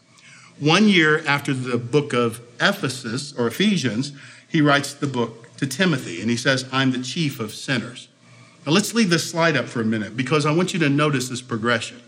[0.59, 4.13] One year after the book of Ephesus or Ephesians,
[4.47, 6.21] he writes the book to Timothy.
[6.21, 8.09] And he says, I'm the chief of sinners.
[8.63, 11.29] Now let's leave this slide up for a minute because I want you to notice
[11.29, 11.99] this progression.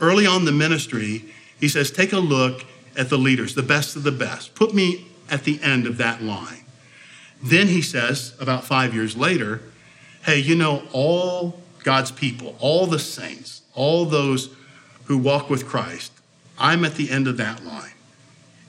[0.00, 1.24] Early on the ministry,
[1.58, 2.64] he says, Take a look
[2.96, 4.54] at the leaders, the best of the best.
[4.54, 6.64] Put me at the end of that line.
[7.42, 9.62] Then he says, about five years later,
[10.24, 14.54] Hey, you know, all God's people, all the saints, all those
[15.04, 16.12] who walk with Christ,
[16.58, 17.92] I'm at the end of that line.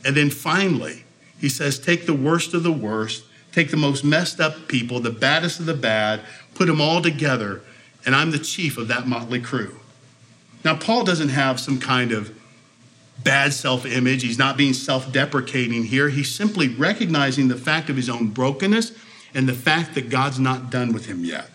[0.05, 1.03] And then finally,
[1.39, 5.09] he says, Take the worst of the worst, take the most messed up people, the
[5.09, 6.21] baddest of the bad,
[6.53, 7.61] put them all together,
[8.05, 9.79] and I'm the chief of that motley crew.
[10.63, 12.37] Now, Paul doesn't have some kind of
[13.23, 14.23] bad self image.
[14.23, 16.09] He's not being self deprecating here.
[16.09, 18.91] He's simply recognizing the fact of his own brokenness
[19.33, 21.49] and the fact that God's not done with him yet.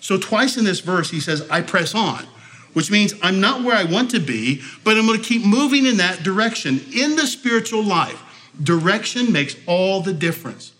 [0.00, 2.24] So, twice in this verse, he says, I press on,
[2.72, 5.86] which means I'm not where I want to be, but I'm going to keep moving
[5.86, 6.80] in that direction.
[6.94, 8.22] In the spiritual life,
[8.62, 10.72] direction makes all the difference.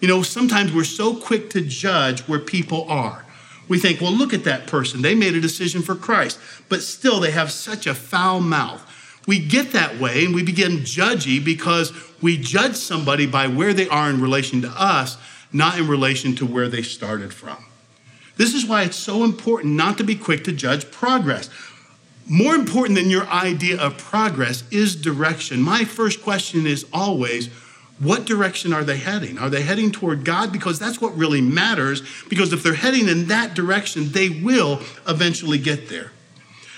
[0.00, 3.24] You know, sometimes we're so quick to judge where people are.
[3.68, 5.02] We think, well, look at that person.
[5.02, 8.84] They made a decision for Christ, but still they have such a foul mouth.
[9.26, 13.88] We get that way and we begin judgy because we judge somebody by where they
[13.88, 15.18] are in relation to us,
[15.52, 17.64] not in relation to where they started from.
[18.38, 21.50] This is why it's so important not to be quick to judge progress.
[22.26, 25.60] More important than your idea of progress is direction.
[25.60, 27.50] My first question is always,
[28.00, 29.38] What direction are they heading?
[29.38, 30.52] Are they heading toward God?
[30.52, 32.02] Because that's what really matters.
[32.28, 36.12] Because if they're heading in that direction, they will eventually get there.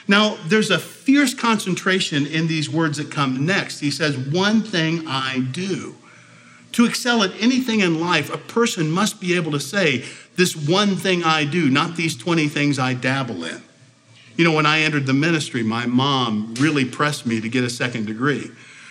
[0.08, 3.80] Now, there's a fierce concentration in these words that come next.
[3.80, 5.96] He says, One thing I do.
[6.72, 10.04] To excel at anything in life, a person must be able to say,
[10.36, 13.62] This one thing I do, not these 20 things I dabble in.
[14.36, 17.70] You know, when I entered the ministry, my mom really pressed me to get a
[17.70, 18.50] second degree.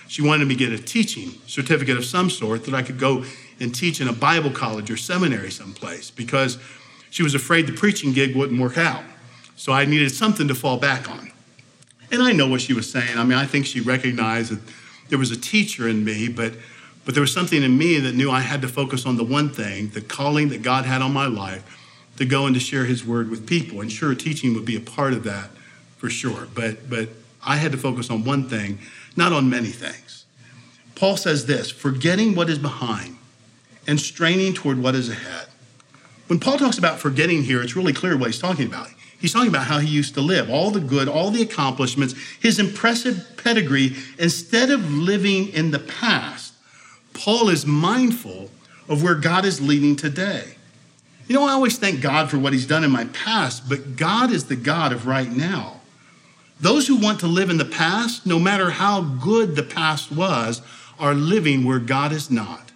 [0.10, 3.24] She wanted me to get a teaching certificate of some sort that I could go
[3.60, 6.58] and teach in a Bible college or seminary someplace because
[7.12, 9.04] she was afraid the preaching gig wouldn't work out.
[9.56, 11.32] So I needed something to fall back on.
[12.12, 13.20] And I know what she was saying.
[13.20, 14.74] I mean, I think she recognized that
[15.10, 16.54] there was a teacher in me, but
[17.06, 19.50] but there was something in me that knew I had to focus on the one
[19.50, 21.64] thing, the calling that God had on my life
[22.18, 23.82] to go and to share his word with people.
[23.82, 25.52] And sure, teaching would be a part of that
[25.98, 26.48] for sure.
[26.56, 27.10] But but
[27.46, 28.80] I had to focus on one thing,
[29.16, 30.26] not on many things.
[30.96, 33.18] Paul says this, forgetting what is behind
[33.88, 35.48] and straining toward what is ahead.
[36.28, 38.90] When Paul talks about forgetting here, it's really clear what he's talking about.
[39.20, 42.60] He's talking about how he used to live, all the good, all the accomplishments, his
[42.60, 43.96] impressive pedigree.
[44.18, 46.54] Instead of living in the past,
[47.14, 48.50] Paul is mindful
[48.88, 50.56] of where God is leading today.
[51.28, 54.32] You know, I always thank God for what he's done in my past, but God
[54.32, 55.79] is the God of right now.
[56.60, 60.62] Those who want to live in the past, no matter how good the past was,
[61.00, 62.72] are living where God is not.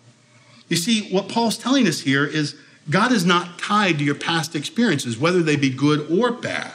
[0.69, 2.56] You see, what Paul's telling us here is
[2.89, 6.74] God is not tied to your past experiences, whether they be good or bad.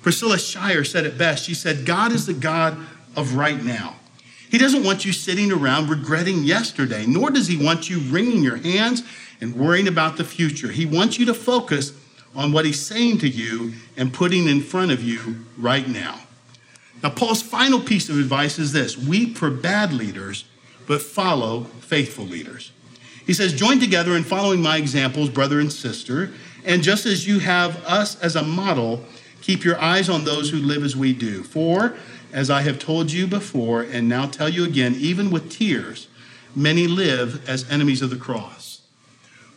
[0.00, 1.44] Priscilla Shirer said it best.
[1.44, 2.76] She said, God is the God
[3.14, 3.96] of right now.
[4.50, 8.56] He doesn't want you sitting around regretting yesterday, nor does he want you wringing your
[8.56, 9.02] hands
[9.40, 10.68] and worrying about the future.
[10.68, 11.92] He wants you to focus
[12.34, 16.20] on what he's saying to you and putting in front of you right now.
[17.02, 20.44] Now, Paul's final piece of advice is this weep for bad leaders,
[20.86, 22.72] but follow faithful leaders.
[23.26, 26.32] He says, Join together in following my examples, brother and sister.
[26.64, 29.04] And just as you have us as a model,
[29.40, 31.42] keep your eyes on those who live as we do.
[31.42, 31.96] For,
[32.32, 36.08] as I have told you before, and now tell you again, even with tears,
[36.54, 38.61] many live as enemies of the cross.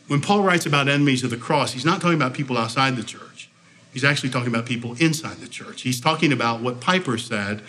[0.08, 3.04] When Paul writes about enemies of the cross, he's not talking about people outside the
[3.04, 3.50] church.
[3.92, 5.82] He's actually talking about people inside the church.
[5.82, 7.62] He's talking about what Piper said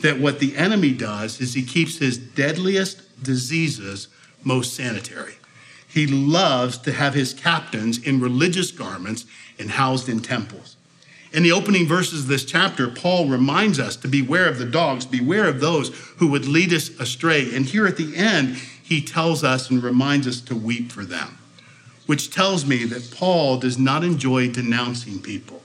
[0.00, 4.08] that what the enemy does is he keeps his deadliest diseases
[4.42, 5.34] most sanitary.
[5.86, 9.26] He loves to have his captains in religious garments
[9.58, 10.76] and housed in temples.
[11.32, 15.06] In the opening verses of this chapter, Paul reminds us to beware of the dogs,
[15.06, 17.54] beware of those who would lead us astray.
[17.54, 21.38] And here at the end, he tells us and reminds us to weep for them,
[22.06, 25.62] which tells me that Paul does not enjoy denouncing people.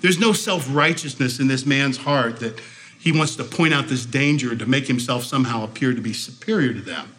[0.00, 2.60] There's no self righteousness in this man's heart that
[2.98, 6.72] he wants to point out this danger to make himself somehow appear to be superior
[6.72, 7.14] to them.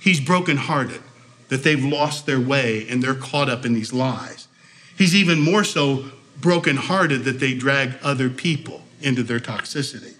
[0.00, 1.00] He's brokenhearted
[1.48, 4.48] that they've lost their way and they're caught up in these lies.
[4.96, 10.14] He's even more so brokenhearted that they drag other people into their toxicity.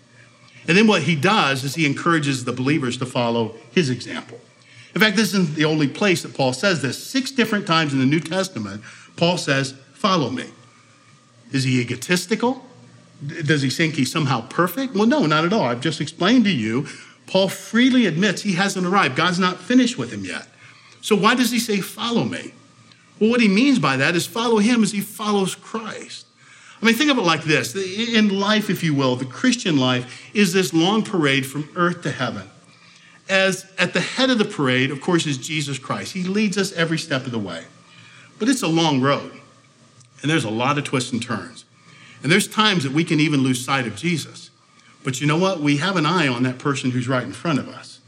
[0.67, 4.41] And then what he does is he encourages the believers to follow his example.
[4.95, 7.03] In fact, this isn't the only place that Paul says this.
[7.03, 8.83] Six different times in the New Testament,
[9.17, 10.47] Paul says, Follow me.
[11.53, 12.65] Is he egotistical?
[13.25, 14.95] Does he think he's somehow perfect?
[14.95, 15.63] Well, no, not at all.
[15.63, 16.87] I've just explained to you.
[17.27, 19.17] Paul freely admits he hasn't arrived.
[19.17, 20.47] God's not finished with him yet.
[21.01, 22.53] So why does he say, follow me?
[23.19, 26.27] Well, what he means by that is follow him as he follows Christ.
[26.83, 30.31] I mean, think of it like this in life, if you will, the Christian life
[30.35, 32.51] is this long parade from earth to heaven.
[33.29, 36.13] As at the head of the parade, of course, is Jesus Christ.
[36.13, 37.65] He leads us every step of the way.
[38.39, 39.33] But it's a long road,
[40.21, 41.65] and there's a lot of twists and turns.
[42.23, 44.51] And there's times that we can even lose sight of Jesus.
[45.03, 45.61] But you know what?
[45.61, 48.01] We have an eye on that person who's right in front of us.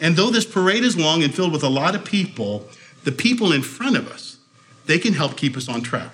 [0.00, 2.68] And though this parade is long and filled with a lot of people,
[3.04, 4.38] the people in front of us,
[4.86, 6.12] they can help keep us on track.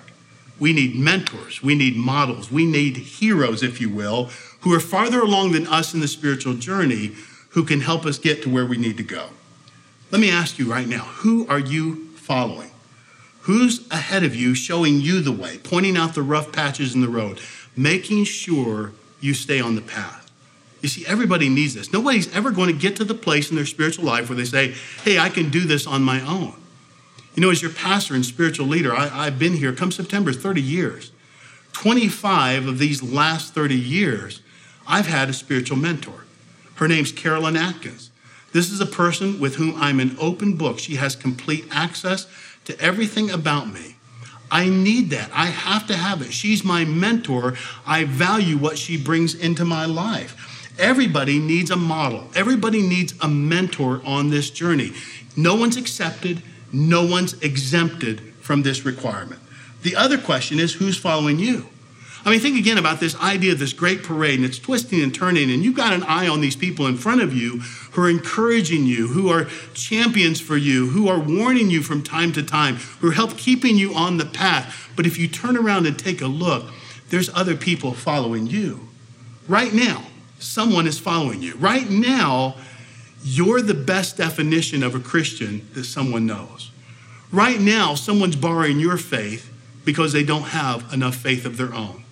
[0.59, 4.29] We need mentors, we need models, we need heroes, if you will,
[4.61, 7.13] who are farther along than us in the spiritual journey
[7.55, 9.29] who can help us get to where we need to go.
[10.11, 12.71] Let me ask you right now who are you following?
[13.41, 17.07] Who's ahead of you, showing you the way, pointing out the rough patches in the
[17.07, 17.39] road,
[17.75, 18.91] making sure
[19.21, 20.29] you stay on the path?
[20.81, 21.93] You see, everybody needs this.
[21.93, 24.73] Nobody's ever going to get to the place in their spiritual life where they say,
[25.03, 26.55] hey, I can do this on my own.
[27.35, 30.61] You know, as your pastor and spiritual leader, I, have been here come September 30
[30.61, 31.11] years.
[31.71, 34.41] 25 of these last 30 years,
[34.85, 36.24] I've had a spiritual mentor.
[36.75, 38.11] Her name's Carolyn Atkins.
[38.53, 40.79] This is a person with whom I'm an open book.
[40.79, 42.27] She has complete access
[42.65, 43.95] to everything about me.
[44.51, 45.29] I need that.
[45.33, 46.31] I have to have it.
[46.31, 47.55] She's my mentor.
[47.85, 50.71] I value what she brings into my life.
[50.77, 54.91] Everybody needs a model, everybody needs a mentor on this journey.
[55.37, 59.41] No one's accepted, no one's exempted from this requirement.
[59.83, 61.69] The other question is who's following you?
[62.25, 65.13] I mean, think again about this idea of this great parade, and it's twisting and
[65.13, 67.59] turning, and you've got an eye on these people in front of you
[67.91, 69.45] who are encouraging you, who are
[69.75, 73.77] champions for you, who are warning you from time to time, who are help keeping
[73.77, 74.91] you on the path.
[74.95, 76.71] But if you turn around and take a look,
[77.09, 78.87] there's other people following you.
[79.47, 80.07] Right now,
[80.39, 81.55] someone is following you.
[81.57, 82.55] Right now,
[83.23, 86.71] you're the best definition of a Christian that someone knows.
[87.31, 89.53] Right now, someone's borrowing your faith
[89.83, 92.04] because they don't have enough faith of their own.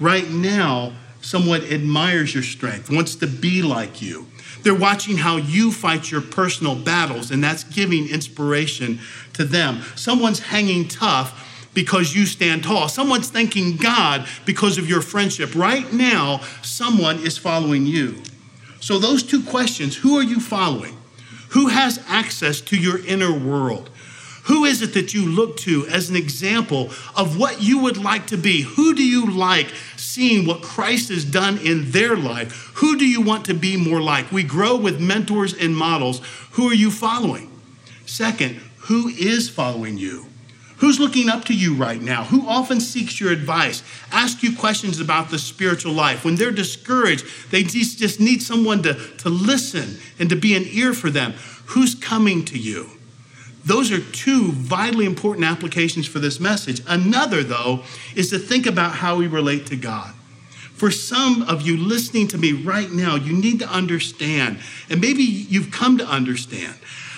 [0.00, 4.26] Right now, someone admires your strength, wants to be like you.
[4.62, 8.98] They're watching how you fight your personal battles, and that's giving inspiration
[9.34, 9.82] to them.
[9.96, 12.88] Someone's hanging tough because you stand tall.
[12.88, 15.54] Someone's thanking God because of your friendship.
[15.54, 18.22] Right now, someone is following you.
[18.80, 20.96] So, those two questions who are you following?
[21.50, 23.90] Who has access to your inner world?
[24.50, 28.26] Who is it that you look to as an example of what you would like
[28.26, 28.62] to be?
[28.62, 32.72] Who do you like seeing what Christ has done in their life?
[32.74, 34.32] Who do you want to be more like?
[34.32, 36.20] We grow with mentors and models.
[36.54, 37.48] Who are you following?
[38.06, 38.56] Second,
[38.88, 40.26] who is following you?
[40.78, 42.24] Who's looking up to you right now?
[42.24, 43.84] Who often seeks your advice?
[44.10, 46.24] Ask you questions about the spiritual life.
[46.24, 50.92] When they're discouraged, they just need someone to, to listen and to be an ear
[50.92, 51.34] for them.
[51.66, 52.90] Who's coming to you?
[53.64, 56.82] Those are two vitally important applications for this message.
[56.86, 57.82] Another, though,
[58.14, 60.14] is to think about how we relate to God.
[60.74, 65.22] For some of you listening to me right now, you need to understand, and maybe
[65.22, 66.74] you've come to understand,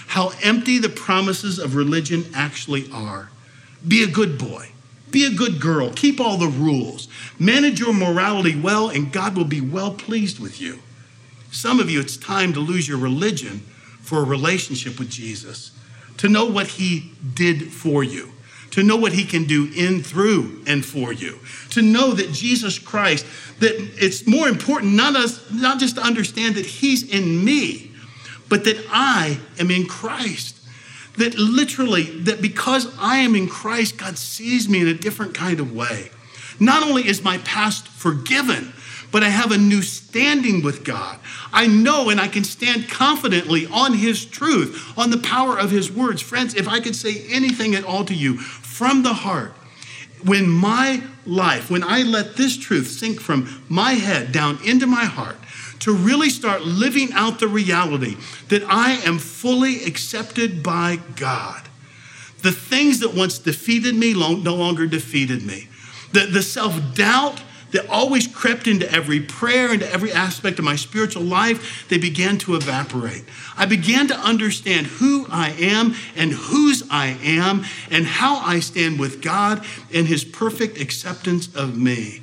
[0.08, 3.30] how empty the promises of religion actually are.
[3.86, 4.70] Be a good boy.
[5.12, 5.92] Be a good girl.
[5.92, 7.06] Keep all the rules.
[7.38, 10.80] Manage your morality well, and God will be well pleased with you.
[11.52, 13.60] Some of you, it's time to lose your religion
[14.00, 15.70] for a relationship with Jesus,
[16.18, 18.32] to know what He did for you,
[18.70, 21.38] to know what He can do in, through, and for you,
[21.70, 23.26] to know that Jesus Christ,
[23.60, 27.90] that it's more important not, us, not just to understand that He's in me,
[28.48, 30.52] but that I am in Christ
[31.16, 35.60] that literally that because I am in Christ, God sees me in a different kind
[35.60, 36.10] of way.
[36.58, 38.72] Not only is my past forgiven,
[39.12, 41.18] but I have a new standing with God.
[41.52, 45.92] I know and I can stand confidently on His truth, on the power of His
[45.92, 46.22] words.
[46.22, 49.52] Friends, if I could say anything at all to you from the heart,
[50.24, 55.04] when my life, when I let this truth sink from my head down into my
[55.04, 55.36] heart,
[55.80, 58.16] to really start living out the reality
[58.48, 61.68] that I am fully accepted by God.
[62.42, 65.68] The things that once defeated me no longer defeated me.
[66.12, 67.42] The, the self doubt
[67.72, 72.38] that always crept into every prayer, into every aspect of my spiritual life, they began
[72.38, 73.24] to evaporate.
[73.56, 79.00] I began to understand who I am and whose I am and how I stand
[79.00, 82.22] with God and His perfect acceptance of me.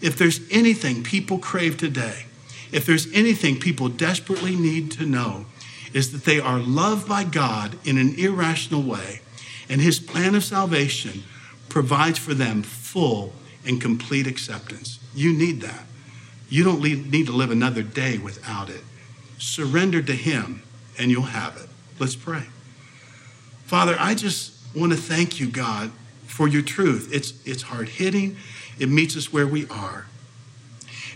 [0.00, 2.26] If there's anything people crave today,
[2.72, 5.46] if there's anything people desperately need to know,
[5.92, 9.20] is that they are loved by God in an irrational way,
[9.68, 11.22] and His plan of salvation
[11.68, 13.32] provides for them full
[13.66, 14.98] and complete acceptance.
[15.14, 15.84] You need that.
[16.48, 18.82] You don't need to live another day without it.
[19.38, 20.62] Surrender to Him,
[20.98, 21.68] and you'll have it.
[21.98, 22.44] Let's pray.
[23.64, 25.90] Father, I just want to thank you, God,
[26.26, 27.10] for your truth.
[27.12, 28.36] It's, it's hard hitting,
[28.78, 30.06] it meets us where we are.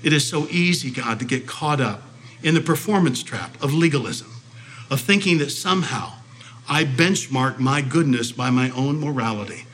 [0.03, 2.03] It is so easy, God, to get caught up
[2.42, 4.30] in the performance trap of legalism,
[4.90, 6.14] of thinking that somehow
[6.68, 9.66] I benchmark my goodness by my own morality.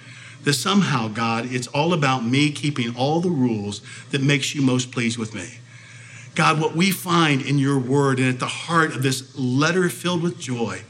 [0.47, 3.83] That somehow, God, it's all about me keeping all the rules
[4.13, 5.59] that makes you most pleased with me.
[6.37, 10.23] God, what we find in your word and at the heart of this letter filled
[10.23, 10.83] with joy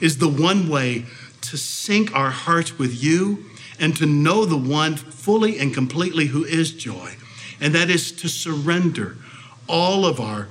[0.00, 1.06] is the one way
[1.42, 3.46] to sync our hearts with you
[3.78, 7.16] and to know the one fully and completely who is joy
[7.60, 9.16] and that is to surrender
[9.68, 10.48] all of our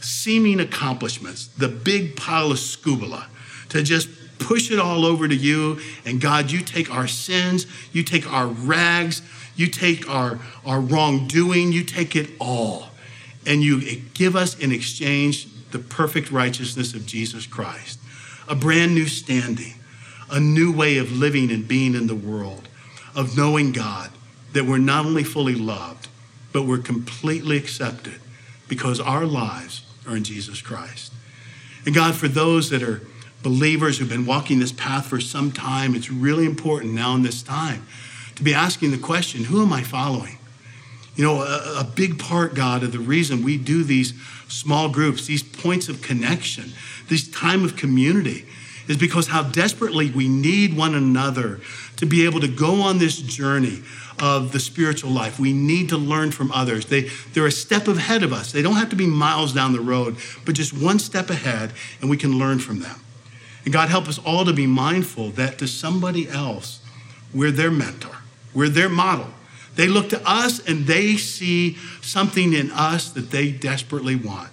[0.00, 3.26] seeming accomplishments, the big pile of scubala,
[3.68, 4.08] to just
[4.38, 5.80] push it all over to you.
[6.04, 9.22] And God, you take our sins, you take our rags,
[9.56, 12.88] you take our, our wrongdoing, you take it all.
[13.46, 17.98] And you give us in exchange the perfect righteousness of Jesus Christ,
[18.48, 19.74] a brand new standing,
[20.30, 22.68] a new way of living and being in the world,
[23.14, 24.10] of knowing God,
[24.52, 26.08] that we're not only fully loved,
[26.52, 28.20] but we're completely accepted
[28.68, 31.12] because our lives are in Jesus Christ.
[31.84, 33.02] And God, for those that are
[33.42, 37.42] believers who've been walking this path for some time, it's really important now in this
[37.42, 37.86] time
[38.36, 40.38] to be asking the question who am I following?
[41.14, 44.14] You know, a, a big part, God, of the reason we do these
[44.48, 46.72] small groups, these points of connection,
[47.08, 48.46] this time of community,
[48.88, 51.60] is because how desperately we need one another
[51.96, 53.82] to be able to go on this journey
[54.20, 55.38] of the spiritual life.
[55.38, 56.86] We need to learn from others.
[56.86, 58.52] They, they're a step ahead of us.
[58.52, 62.10] They don't have to be miles down the road, but just one step ahead, and
[62.10, 63.00] we can learn from them.
[63.64, 66.80] And God, help us all to be mindful that to somebody else,
[67.32, 68.16] we're their mentor,
[68.54, 69.28] we're their model.
[69.74, 74.50] They look to us and they see something in us that they desperately want.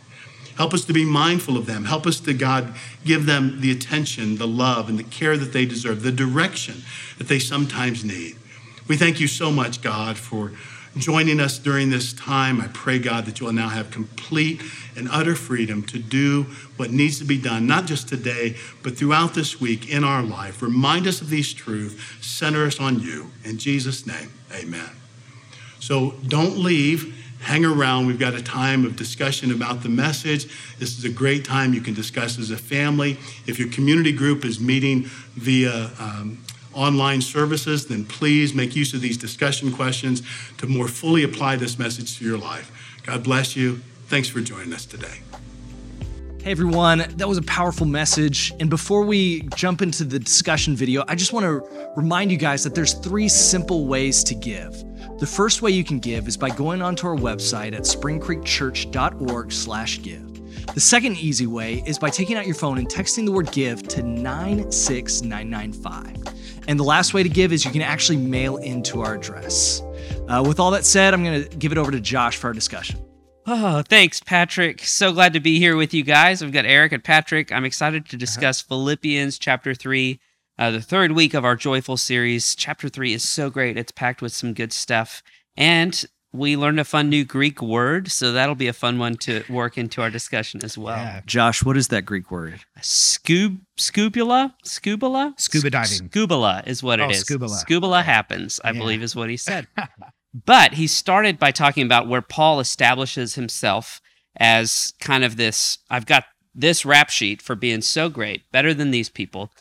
[0.55, 1.85] Help us to be mindful of them.
[1.85, 2.73] Help us to, God,
[3.05, 6.83] give them the attention, the love, and the care that they deserve, the direction
[7.17, 8.35] that they sometimes need.
[8.87, 10.51] We thank you so much, God, for
[10.97, 12.59] joining us during this time.
[12.59, 14.61] I pray, God, that you will now have complete
[14.95, 16.43] and utter freedom to do
[16.77, 20.61] what needs to be done, not just today, but throughout this week in our life.
[20.61, 23.31] Remind us of these truths, center us on you.
[23.43, 24.89] In Jesus' name, amen.
[25.79, 27.15] So don't leave.
[27.41, 28.05] Hang around.
[28.05, 30.45] We've got a time of discussion about the message.
[30.77, 33.17] This is a great time you can discuss as a family.
[33.47, 35.03] If your community group is meeting
[35.35, 36.43] via um,
[36.73, 40.21] online services, then please make use of these discussion questions
[40.57, 42.71] to more fully apply this message to your life.
[43.03, 43.81] God bless you.
[44.07, 45.19] Thanks for joining us today.
[46.41, 48.53] Hey everyone, that was a powerful message.
[48.61, 51.61] And before we jump into the discussion video, I just want to
[51.97, 54.73] remind you guys that there's three simple ways to give.
[55.19, 60.73] The first way you can give is by going onto our website at springcreekchurch.org/give.
[60.73, 63.83] The second easy way is by taking out your phone and texting the word give
[63.89, 66.38] to 96995.
[66.67, 69.81] And the last way to give is you can actually mail into our address.
[70.27, 72.53] Uh, with all that said, I'm going to give it over to Josh for our
[72.53, 72.99] discussion.
[73.45, 74.83] Oh, thanks, Patrick.
[74.83, 76.43] So glad to be here with you guys.
[76.43, 77.51] I've got Eric and Patrick.
[77.51, 78.75] I'm excited to discuss uh-huh.
[78.75, 80.19] Philippians chapter 3,
[80.59, 82.53] uh, the third week of our Joyful series.
[82.53, 85.23] Chapter 3 is so great, it's packed with some good stuff.
[85.57, 89.43] And we learned a fun new Greek word, so that'll be a fun one to
[89.49, 90.97] work into our discussion as well.
[90.97, 91.21] Yeah.
[91.25, 92.59] Josh, what is that Greek word?
[92.81, 94.53] Scub scubula?
[94.63, 95.33] Scubula?
[95.37, 96.09] Scuba diving.
[96.09, 97.25] Scubula is what oh, it is.
[97.25, 97.57] Scubula.
[97.57, 98.79] Scubula happens, I yeah.
[98.79, 99.67] believe is what he said.
[100.45, 103.99] but he started by talking about where Paul establishes himself
[104.37, 108.91] as kind of this I've got this rap sheet for being so great, better than
[108.91, 109.51] these people.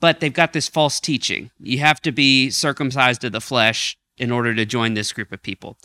[0.00, 1.50] But they've got this false teaching.
[1.58, 5.42] You have to be circumcised of the flesh in order to join this group of
[5.42, 5.78] people.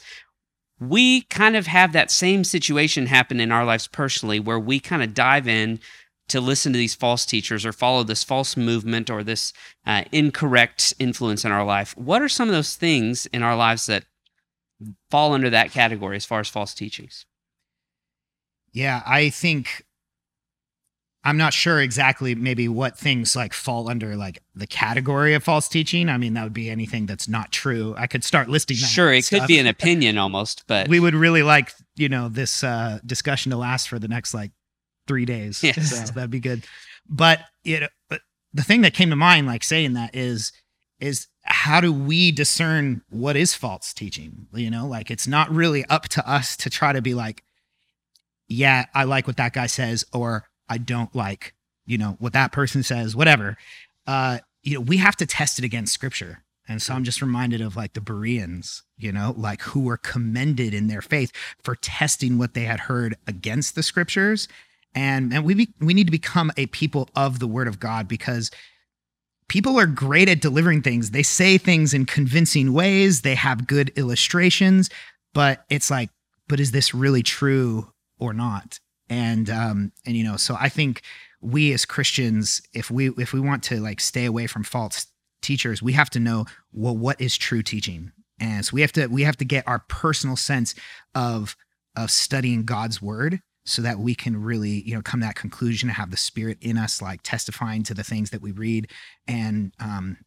[0.79, 5.03] We kind of have that same situation happen in our lives personally, where we kind
[5.03, 5.79] of dive in
[6.29, 9.51] to listen to these false teachers or follow this false movement or this
[9.85, 11.97] uh, incorrect influence in our life.
[11.97, 14.05] What are some of those things in our lives that
[15.11, 17.25] fall under that category as far as false teachings?
[18.71, 19.83] Yeah, I think
[21.23, 25.67] I'm not sure exactly maybe what things like fall under like the category of false
[25.67, 26.07] teaching.
[26.07, 27.93] I mean, that would be anything that's not true.
[27.97, 28.87] I could start listing that.
[28.87, 29.41] Sure, it stuff.
[29.41, 33.49] could be an opinion almost, but we would really like, you know, this uh discussion
[33.51, 34.51] to last for the next like
[35.07, 35.61] 3 days.
[35.63, 36.07] Yes.
[36.07, 36.63] So that'd be good.
[37.07, 38.21] But it but
[38.53, 40.53] the thing that came to mind like saying that is
[41.01, 44.47] is how do we discern what is false teaching?
[44.53, 47.43] You know, like it's not really up to us to try to be like
[48.47, 51.53] yeah, I like what that guy says or I don't like,
[51.85, 53.57] you know, what that person says, whatever.
[54.07, 56.43] Uh, you know, we have to test it against scripture.
[56.67, 60.73] And so I'm just reminded of like the Bereans, you know, like who were commended
[60.73, 61.31] in their faith
[61.63, 64.47] for testing what they had heard against the scriptures.
[64.93, 68.07] And and we be, we need to become a people of the word of God
[68.07, 68.51] because
[69.47, 71.11] people are great at delivering things.
[71.11, 74.91] They say things in convincing ways, they have good illustrations,
[75.33, 76.11] but it's like,
[76.47, 78.79] but is this really true or not?
[79.09, 81.01] And um and you know so i think
[81.41, 85.07] we as christians if we if we want to like stay away from false
[85.41, 88.11] teachers we have to know well what is true teaching?
[88.39, 90.75] And so we have to we have to get our personal sense
[91.13, 91.55] of
[91.95, 95.89] of studying god's word so that we can really you know come to that conclusion
[95.89, 98.89] and have the spirit in us like testifying to the things that we read
[99.27, 100.17] and um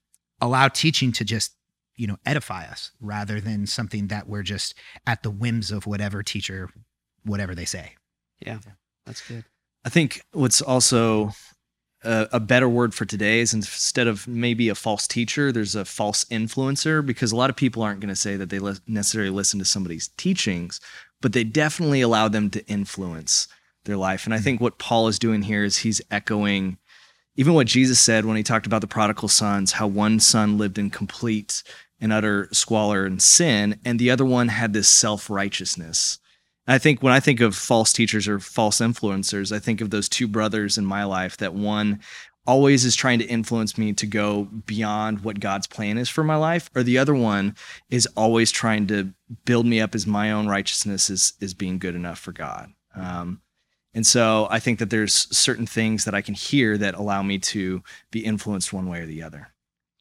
[0.41, 1.53] allow teaching to just
[1.97, 4.75] you know edify us rather than something that we're just
[5.07, 6.69] at the whims of whatever teacher
[7.25, 7.95] whatever they say
[8.47, 8.59] yeah,
[9.07, 9.45] that's good.
[9.85, 11.33] I think what's also
[12.05, 15.85] a, a, better word for today is instead of maybe a false teacher, there's a
[15.85, 19.31] false influencer because a lot of people aren't going to say that they le- necessarily
[19.31, 20.81] listen to somebody's teachings,
[21.21, 23.49] but they definitely allow them to influence
[23.85, 24.25] their life.
[24.25, 24.45] And I hmm.
[24.45, 26.79] think what Paul is doing here is he's echoing
[27.35, 30.79] even what Jesus said when he talked about the prodigal sons, how one son lived
[30.79, 31.63] in complete
[31.99, 36.19] and utter squalor and sin, and the other one had this self righteousness.
[36.67, 40.09] I think when I think of false teachers or false influencers, I think of those
[40.09, 42.01] two brothers in my life that one
[42.47, 46.37] always is trying to influence me to go beyond what God's plan is for my
[46.37, 47.55] life, or the other one
[47.91, 49.13] is always trying to
[49.45, 52.71] build me up as my own righteousness is is being good enough for God.
[52.95, 53.41] Um,
[53.95, 57.39] and so I think that there's certain things that I can hear that allow me
[57.39, 59.49] to be influenced one way or the other.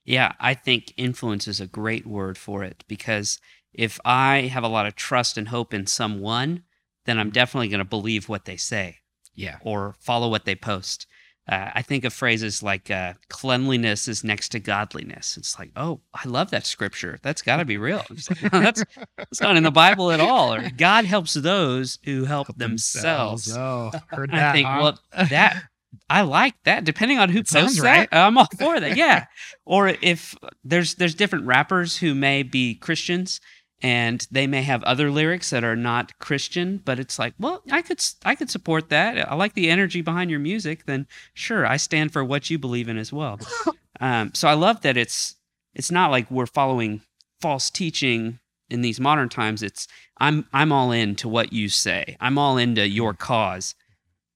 [0.03, 3.39] Yeah, I think influence is a great word for it because
[3.73, 6.63] if I have a lot of trust and hope in someone,
[7.05, 8.97] then I'm definitely going to believe what they say.
[9.33, 9.57] Yeah.
[9.61, 11.07] Or follow what they post.
[11.49, 15.37] Uh, I think of phrases like uh, cleanliness is next to godliness.
[15.37, 17.17] It's like, oh, I love that scripture.
[17.23, 18.03] That's got to be real.
[18.29, 18.83] Like, no, that's,
[19.17, 20.53] that's not in the Bible at all.
[20.53, 23.45] Or God helps those who help, help themselves.
[23.45, 23.95] themselves.
[24.03, 24.49] Oh, heard that.
[24.49, 24.79] I think, huh?
[24.81, 25.63] well, that
[26.09, 26.83] I like that.
[26.83, 28.09] Depending on who It posts right.
[28.09, 28.95] that, I'm all for that.
[28.95, 29.25] Yeah.
[29.65, 33.41] or if there's there's different rappers who may be Christians
[33.81, 37.81] and they may have other lyrics that are not Christian, but it's like, well, I
[37.81, 39.29] could I could support that.
[39.29, 40.85] I like the energy behind your music.
[40.85, 43.39] Then sure, I stand for what you believe in as well.
[43.99, 45.35] um, so I love that it's
[45.73, 47.01] it's not like we're following
[47.41, 49.63] false teaching in these modern times.
[49.63, 49.87] It's
[50.19, 52.17] I'm I'm all in to what you say.
[52.19, 53.75] I'm all into your cause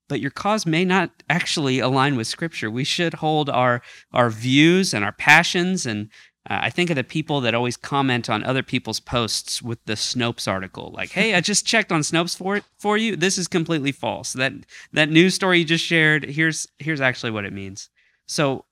[0.08, 3.82] but your cause may not actually align with scripture we should hold our
[4.14, 6.10] our views and our passions and
[6.50, 9.94] uh, i think of the people that always comment on other people's posts with the
[9.94, 13.48] snopes article like hey i just checked on snopes for it for you this is
[13.48, 14.54] completely false that
[14.94, 17.90] that news story you just shared here's here's actually what it means
[18.28, 18.66] so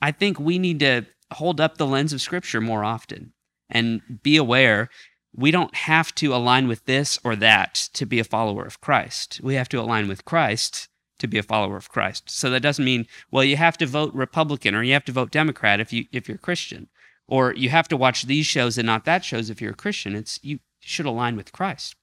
[0.00, 3.32] i think we need to hold up the lens of scripture more often
[3.68, 4.88] and be aware
[5.36, 9.40] we don't have to align with this or that to be a follower of Christ.
[9.42, 12.30] We have to align with Christ to be a follower of Christ.
[12.30, 15.30] So that doesn't mean, well, you have to vote Republican or you have to vote
[15.30, 16.88] Democrat if you if you're Christian,
[17.28, 20.14] or you have to watch these shows and not that shows if you're a Christian.
[20.14, 21.96] It's you should align with Christ.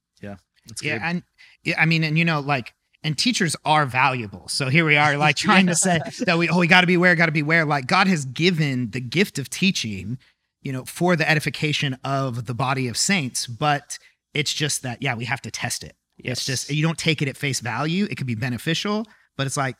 [0.68, 1.02] That's yeah, good.
[1.04, 1.24] and
[1.64, 4.48] yeah, I mean, and you know, like, and teachers are valuable.
[4.48, 7.16] So here we are, like, trying to say that we, oh, we got to beware,
[7.16, 7.66] got to beware.
[7.66, 10.18] Like, God has given the gift of teaching,
[10.62, 14.00] you know, for the edification of the body of saints, but
[14.34, 15.96] it's just that, yeah, we have to test it.
[16.18, 18.08] It's just you don't take it at face value.
[18.10, 19.06] It could be beneficial,
[19.36, 19.76] but it's like,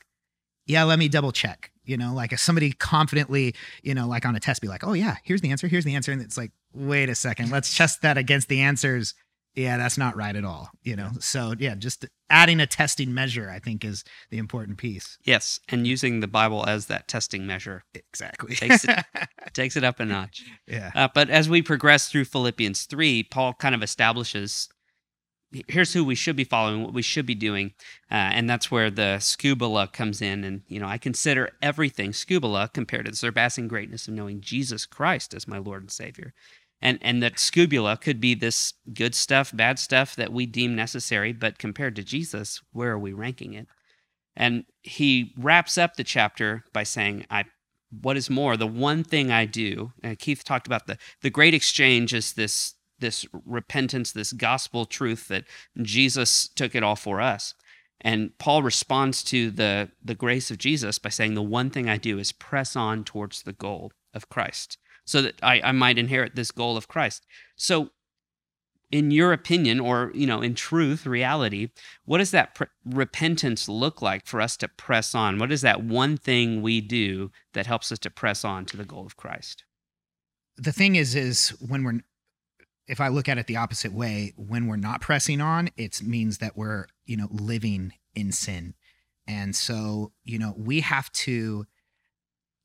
[0.66, 1.70] yeah, let me double check.
[1.84, 4.92] You know, like if somebody confidently, you know, like on a test, be like, oh
[4.94, 8.02] yeah, here's the answer, here's the answer, and it's like, wait a second, let's test
[8.02, 9.14] that against the answers.
[9.56, 10.70] Yeah, that's not right at all.
[10.82, 15.16] You know, so yeah, just adding a testing measure, I think, is the important piece.
[15.24, 18.56] yes, and using the Bible as that testing measure Exactly.
[18.56, 19.04] Takes it-
[19.52, 20.42] takes it up a notch.
[20.66, 20.90] yeah.
[20.96, 24.68] Uh, but as we progress through Philippians 3, Paul kind of establishes
[25.68, 27.72] here's who we should be following, what we should be doing.
[28.10, 30.44] Uh, and that's where the scubala comes in.
[30.44, 34.86] And, you know, I consider everything scubala compared to the surpassing greatness of knowing Jesus
[34.86, 36.34] Christ as my Lord and Savior.
[36.80, 41.32] And, and that scubula could be this good stuff, bad stuff that we deem necessary,
[41.32, 43.66] but compared to Jesus, where are we ranking it?
[44.36, 47.44] And he wraps up the chapter by saying, I
[48.02, 51.54] what is more, the one thing I do, and Keith talked about the the great
[51.54, 52.74] exchange is this
[53.04, 55.44] this repentance, this gospel truth that
[55.82, 57.54] Jesus took it all for us.
[58.00, 61.96] And Paul responds to the the grace of Jesus by saying, The one thing I
[61.96, 66.34] do is press on towards the goal of Christ, so that I, I might inherit
[66.34, 67.26] this goal of Christ.
[67.56, 67.90] So
[68.90, 71.70] in your opinion or you know in truth reality
[72.04, 76.16] what does that repentance look like for us to press on what is that one
[76.16, 79.64] thing we do that helps us to press on to the goal of christ
[80.56, 82.00] the thing is is when we're
[82.86, 86.38] if i look at it the opposite way when we're not pressing on it means
[86.38, 88.74] that we're you know living in sin.
[89.26, 91.66] And so you know we have to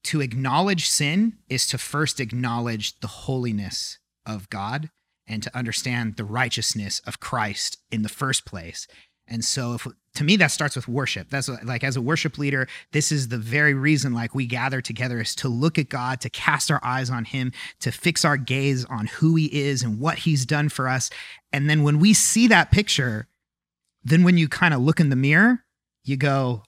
[0.05, 4.89] to acknowledge sin is to first acknowledge the holiness of god
[5.27, 8.87] and to understand the righteousness of christ in the first place
[9.29, 11.29] and so if to me that starts with worship.
[11.29, 15.19] That's like as a worship leader this is the very reason like we gather together
[15.19, 18.85] is to look at god to cast our eyes on him to fix our gaze
[18.85, 21.09] on who he is and what he's done for us.
[21.53, 23.27] And then when we see that picture
[24.03, 25.63] then when you kind of look in the mirror
[26.03, 26.63] you go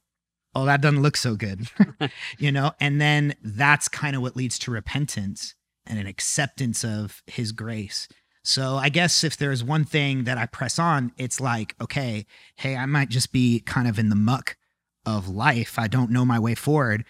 [0.54, 1.68] oh that doesn't look so good.
[2.38, 2.72] You know?
[2.80, 5.56] And then that's kind of what leads to repentance
[5.86, 8.08] and an acceptance of his grace
[8.44, 12.26] so I guess if there's one thing that I press on, it's like, okay,
[12.56, 14.58] hey, I might just be kind of in the muck
[15.06, 15.78] of life.
[15.78, 17.06] I don't know my way forward.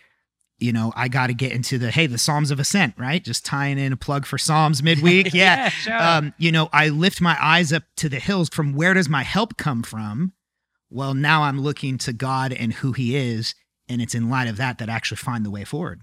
[0.59, 3.23] You know, I got to get into the hey, the Psalms of Ascent, right?
[3.23, 5.33] Just tying in a plug for Psalms midweek.
[5.33, 5.69] Yeah.
[5.69, 5.97] sure.
[6.01, 8.49] um, you know, I lift my eyes up to the hills.
[8.49, 10.33] From where does my help come from?
[10.89, 13.55] Well, now I'm looking to God and who He is,
[13.87, 16.01] and it's in light of that that I actually find the way forward.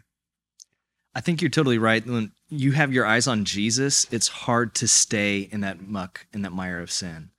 [1.18, 2.06] I think you're totally right.
[2.06, 6.42] When you have your eyes on Jesus, it's hard to stay in that muck, in
[6.42, 7.30] that mire of sin.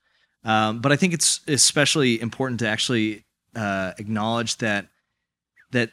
[0.43, 3.23] Um, but I think it's especially important to actually
[3.55, 4.87] uh, acknowledge that
[5.71, 5.91] that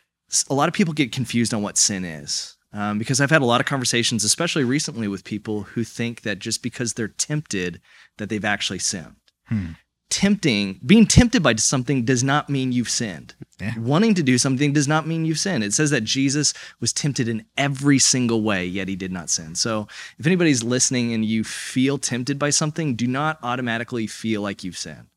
[0.51, 3.47] a lot of people get confused on what sin is um, because I've had a
[3.47, 7.81] lot of conversations, especially recently, with people who think that just because they're tempted,
[8.19, 9.15] that they've actually sinned.
[9.45, 9.73] Hmm.
[10.09, 13.35] Tempting, being tempted by something does not mean you've sinned.
[13.61, 13.75] Yeah.
[13.79, 15.65] Wanting to do something does not mean you've sinned.
[15.65, 19.55] It says that Jesus was tempted in every single way, yet he did not sin.
[19.55, 19.89] So
[20.19, 24.79] if anybody's listening and you feel tempted by something, do not automatically feel like you've
[24.79, 25.09] sinned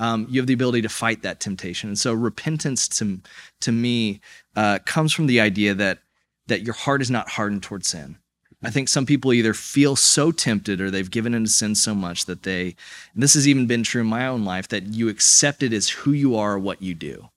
[0.00, 1.90] um, you have the ability to fight that temptation.
[1.90, 3.20] And so repentance to
[3.60, 4.20] to me
[4.56, 5.98] uh, comes from the idea that
[6.46, 8.18] that your heart is not hardened towards sin.
[8.62, 12.26] I think some people either feel so tempted or they've given into sin so much
[12.26, 12.76] that they,
[13.14, 15.88] and this has even been true in my own life, that you accept it as
[15.88, 17.30] who you are or what you do.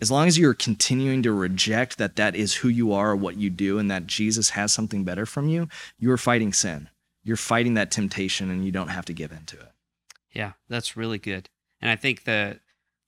[0.00, 3.36] As long as you're continuing to reject that that is who you are or what
[3.36, 5.68] you do and that Jesus has something better from you,
[5.98, 6.88] you're fighting sin.
[7.22, 9.72] You're fighting that temptation and you don't have to give into it.
[10.32, 11.50] Yeah, that's really good.
[11.82, 12.60] And I think the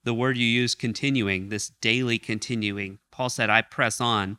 [0.05, 4.39] the word you use continuing, this daily continuing, Paul said, I press on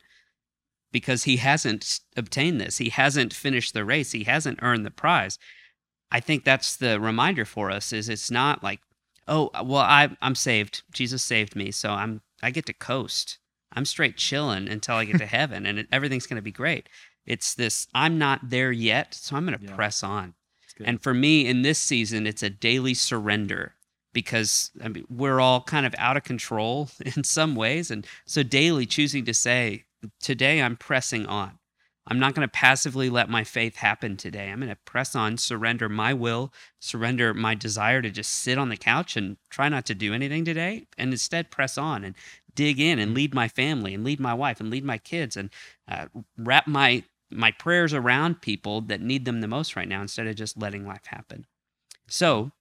[0.93, 2.77] because he hasn't obtained this.
[2.77, 4.13] He hasn't finished the race.
[4.13, 5.37] He hasn't earned the prize.
[6.11, 8.79] I think that's the reminder for us is it's not like,
[9.27, 10.83] oh, uh, well, I, I'm saved.
[10.93, 11.71] Jesus saved me.
[11.71, 13.39] So I'm, I get to coast.
[13.73, 16.87] I'm straight chilling until I get to heaven and it, everything's going to be great.
[17.25, 19.15] It's this, I'm not there yet.
[19.15, 19.75] So I'm going to yeah.
[19.75, 20.35] press on.
[20.83, 23.75] And for me in this season, it's a daily surrender
[24.11, 27.89] because I mean, we're all kind of out of control in some ways.
[27.89, 29.85] And so daily choosing to say,
[30.19, 31.59] today I'm pressing on.
[32.05, 34.49] I'm not going to passively let my faith happen today.
[34.49, 38.67] I'm going to press on, surrender my will, surrender my desire to just sit on
[38.67, 42.15] the couch and try not to do anything today, and instead press on and
[42.55, 45.49] dig in and lead my family and lead my wife and lead my kids and
[45.87, 50.27] uh, wrap my my prayers around people that need them the most right now instead
[50.27, 51.47] of just letting life happen.
[52.07, 52.51] So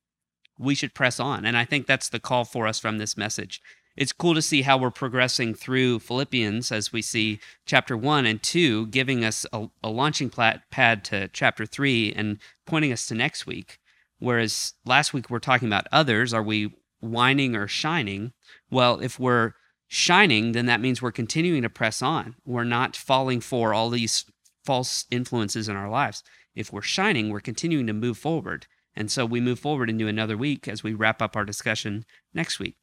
[0.58, 1.44] we should press on.
[1.44, 3.60] And I think that's the call for us from this message.
[3.96, 8.42] It's cool to see how we're progressing through Philippians as we see chapter one and
[8.42, 13.46] two giving us a, a launching pad to chapter three and pointing us to next
[13.46, 13.78] week.
[14.18, 16.32] Whereas last week we're talking about others.
[16.32, 18.32] Are we whining or shining?
[18.70, 19.52] Well, if we're
[19.88, 22.36] shining, then that means we're continuing to press on.
[22.46, 24.24] We're not falling for all these
[24.64, 26.22] false influences in our lives.
[26.54, 28.66] If we're shining, we're continuing to move forward.
[28.94, 32.58] And so we move forward into another week as we wrap up our discussion next
[32.58, 32.76] week.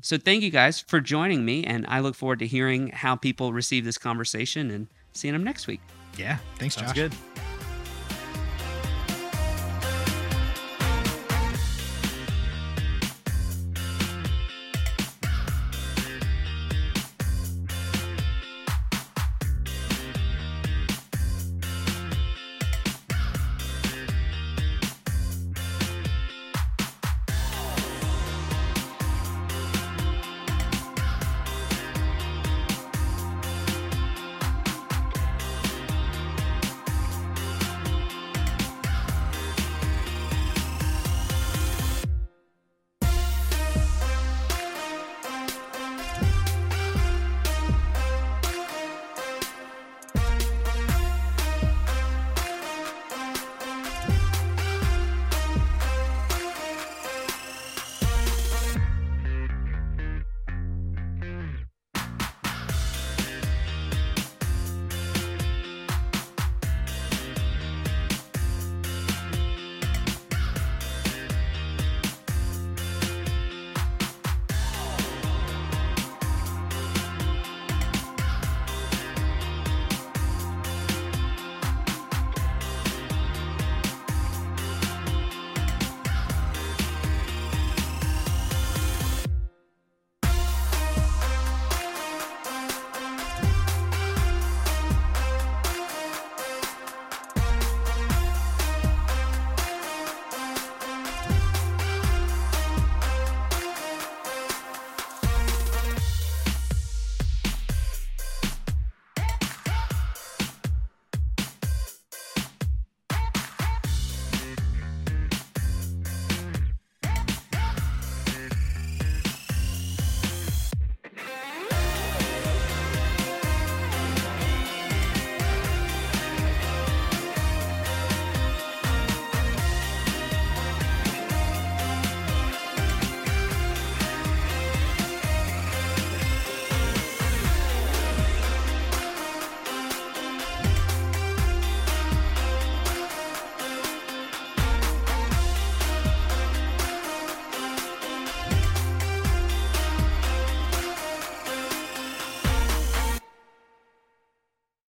[0.00, 3.52] So thank you guys for joining me, and I look forward to hearing how people
[3.52, 5.80] receive this conversation and seeing them next week.
[6.16, 6.92] Yeah, thanks, Josh.
[6.92, 7.12] Good.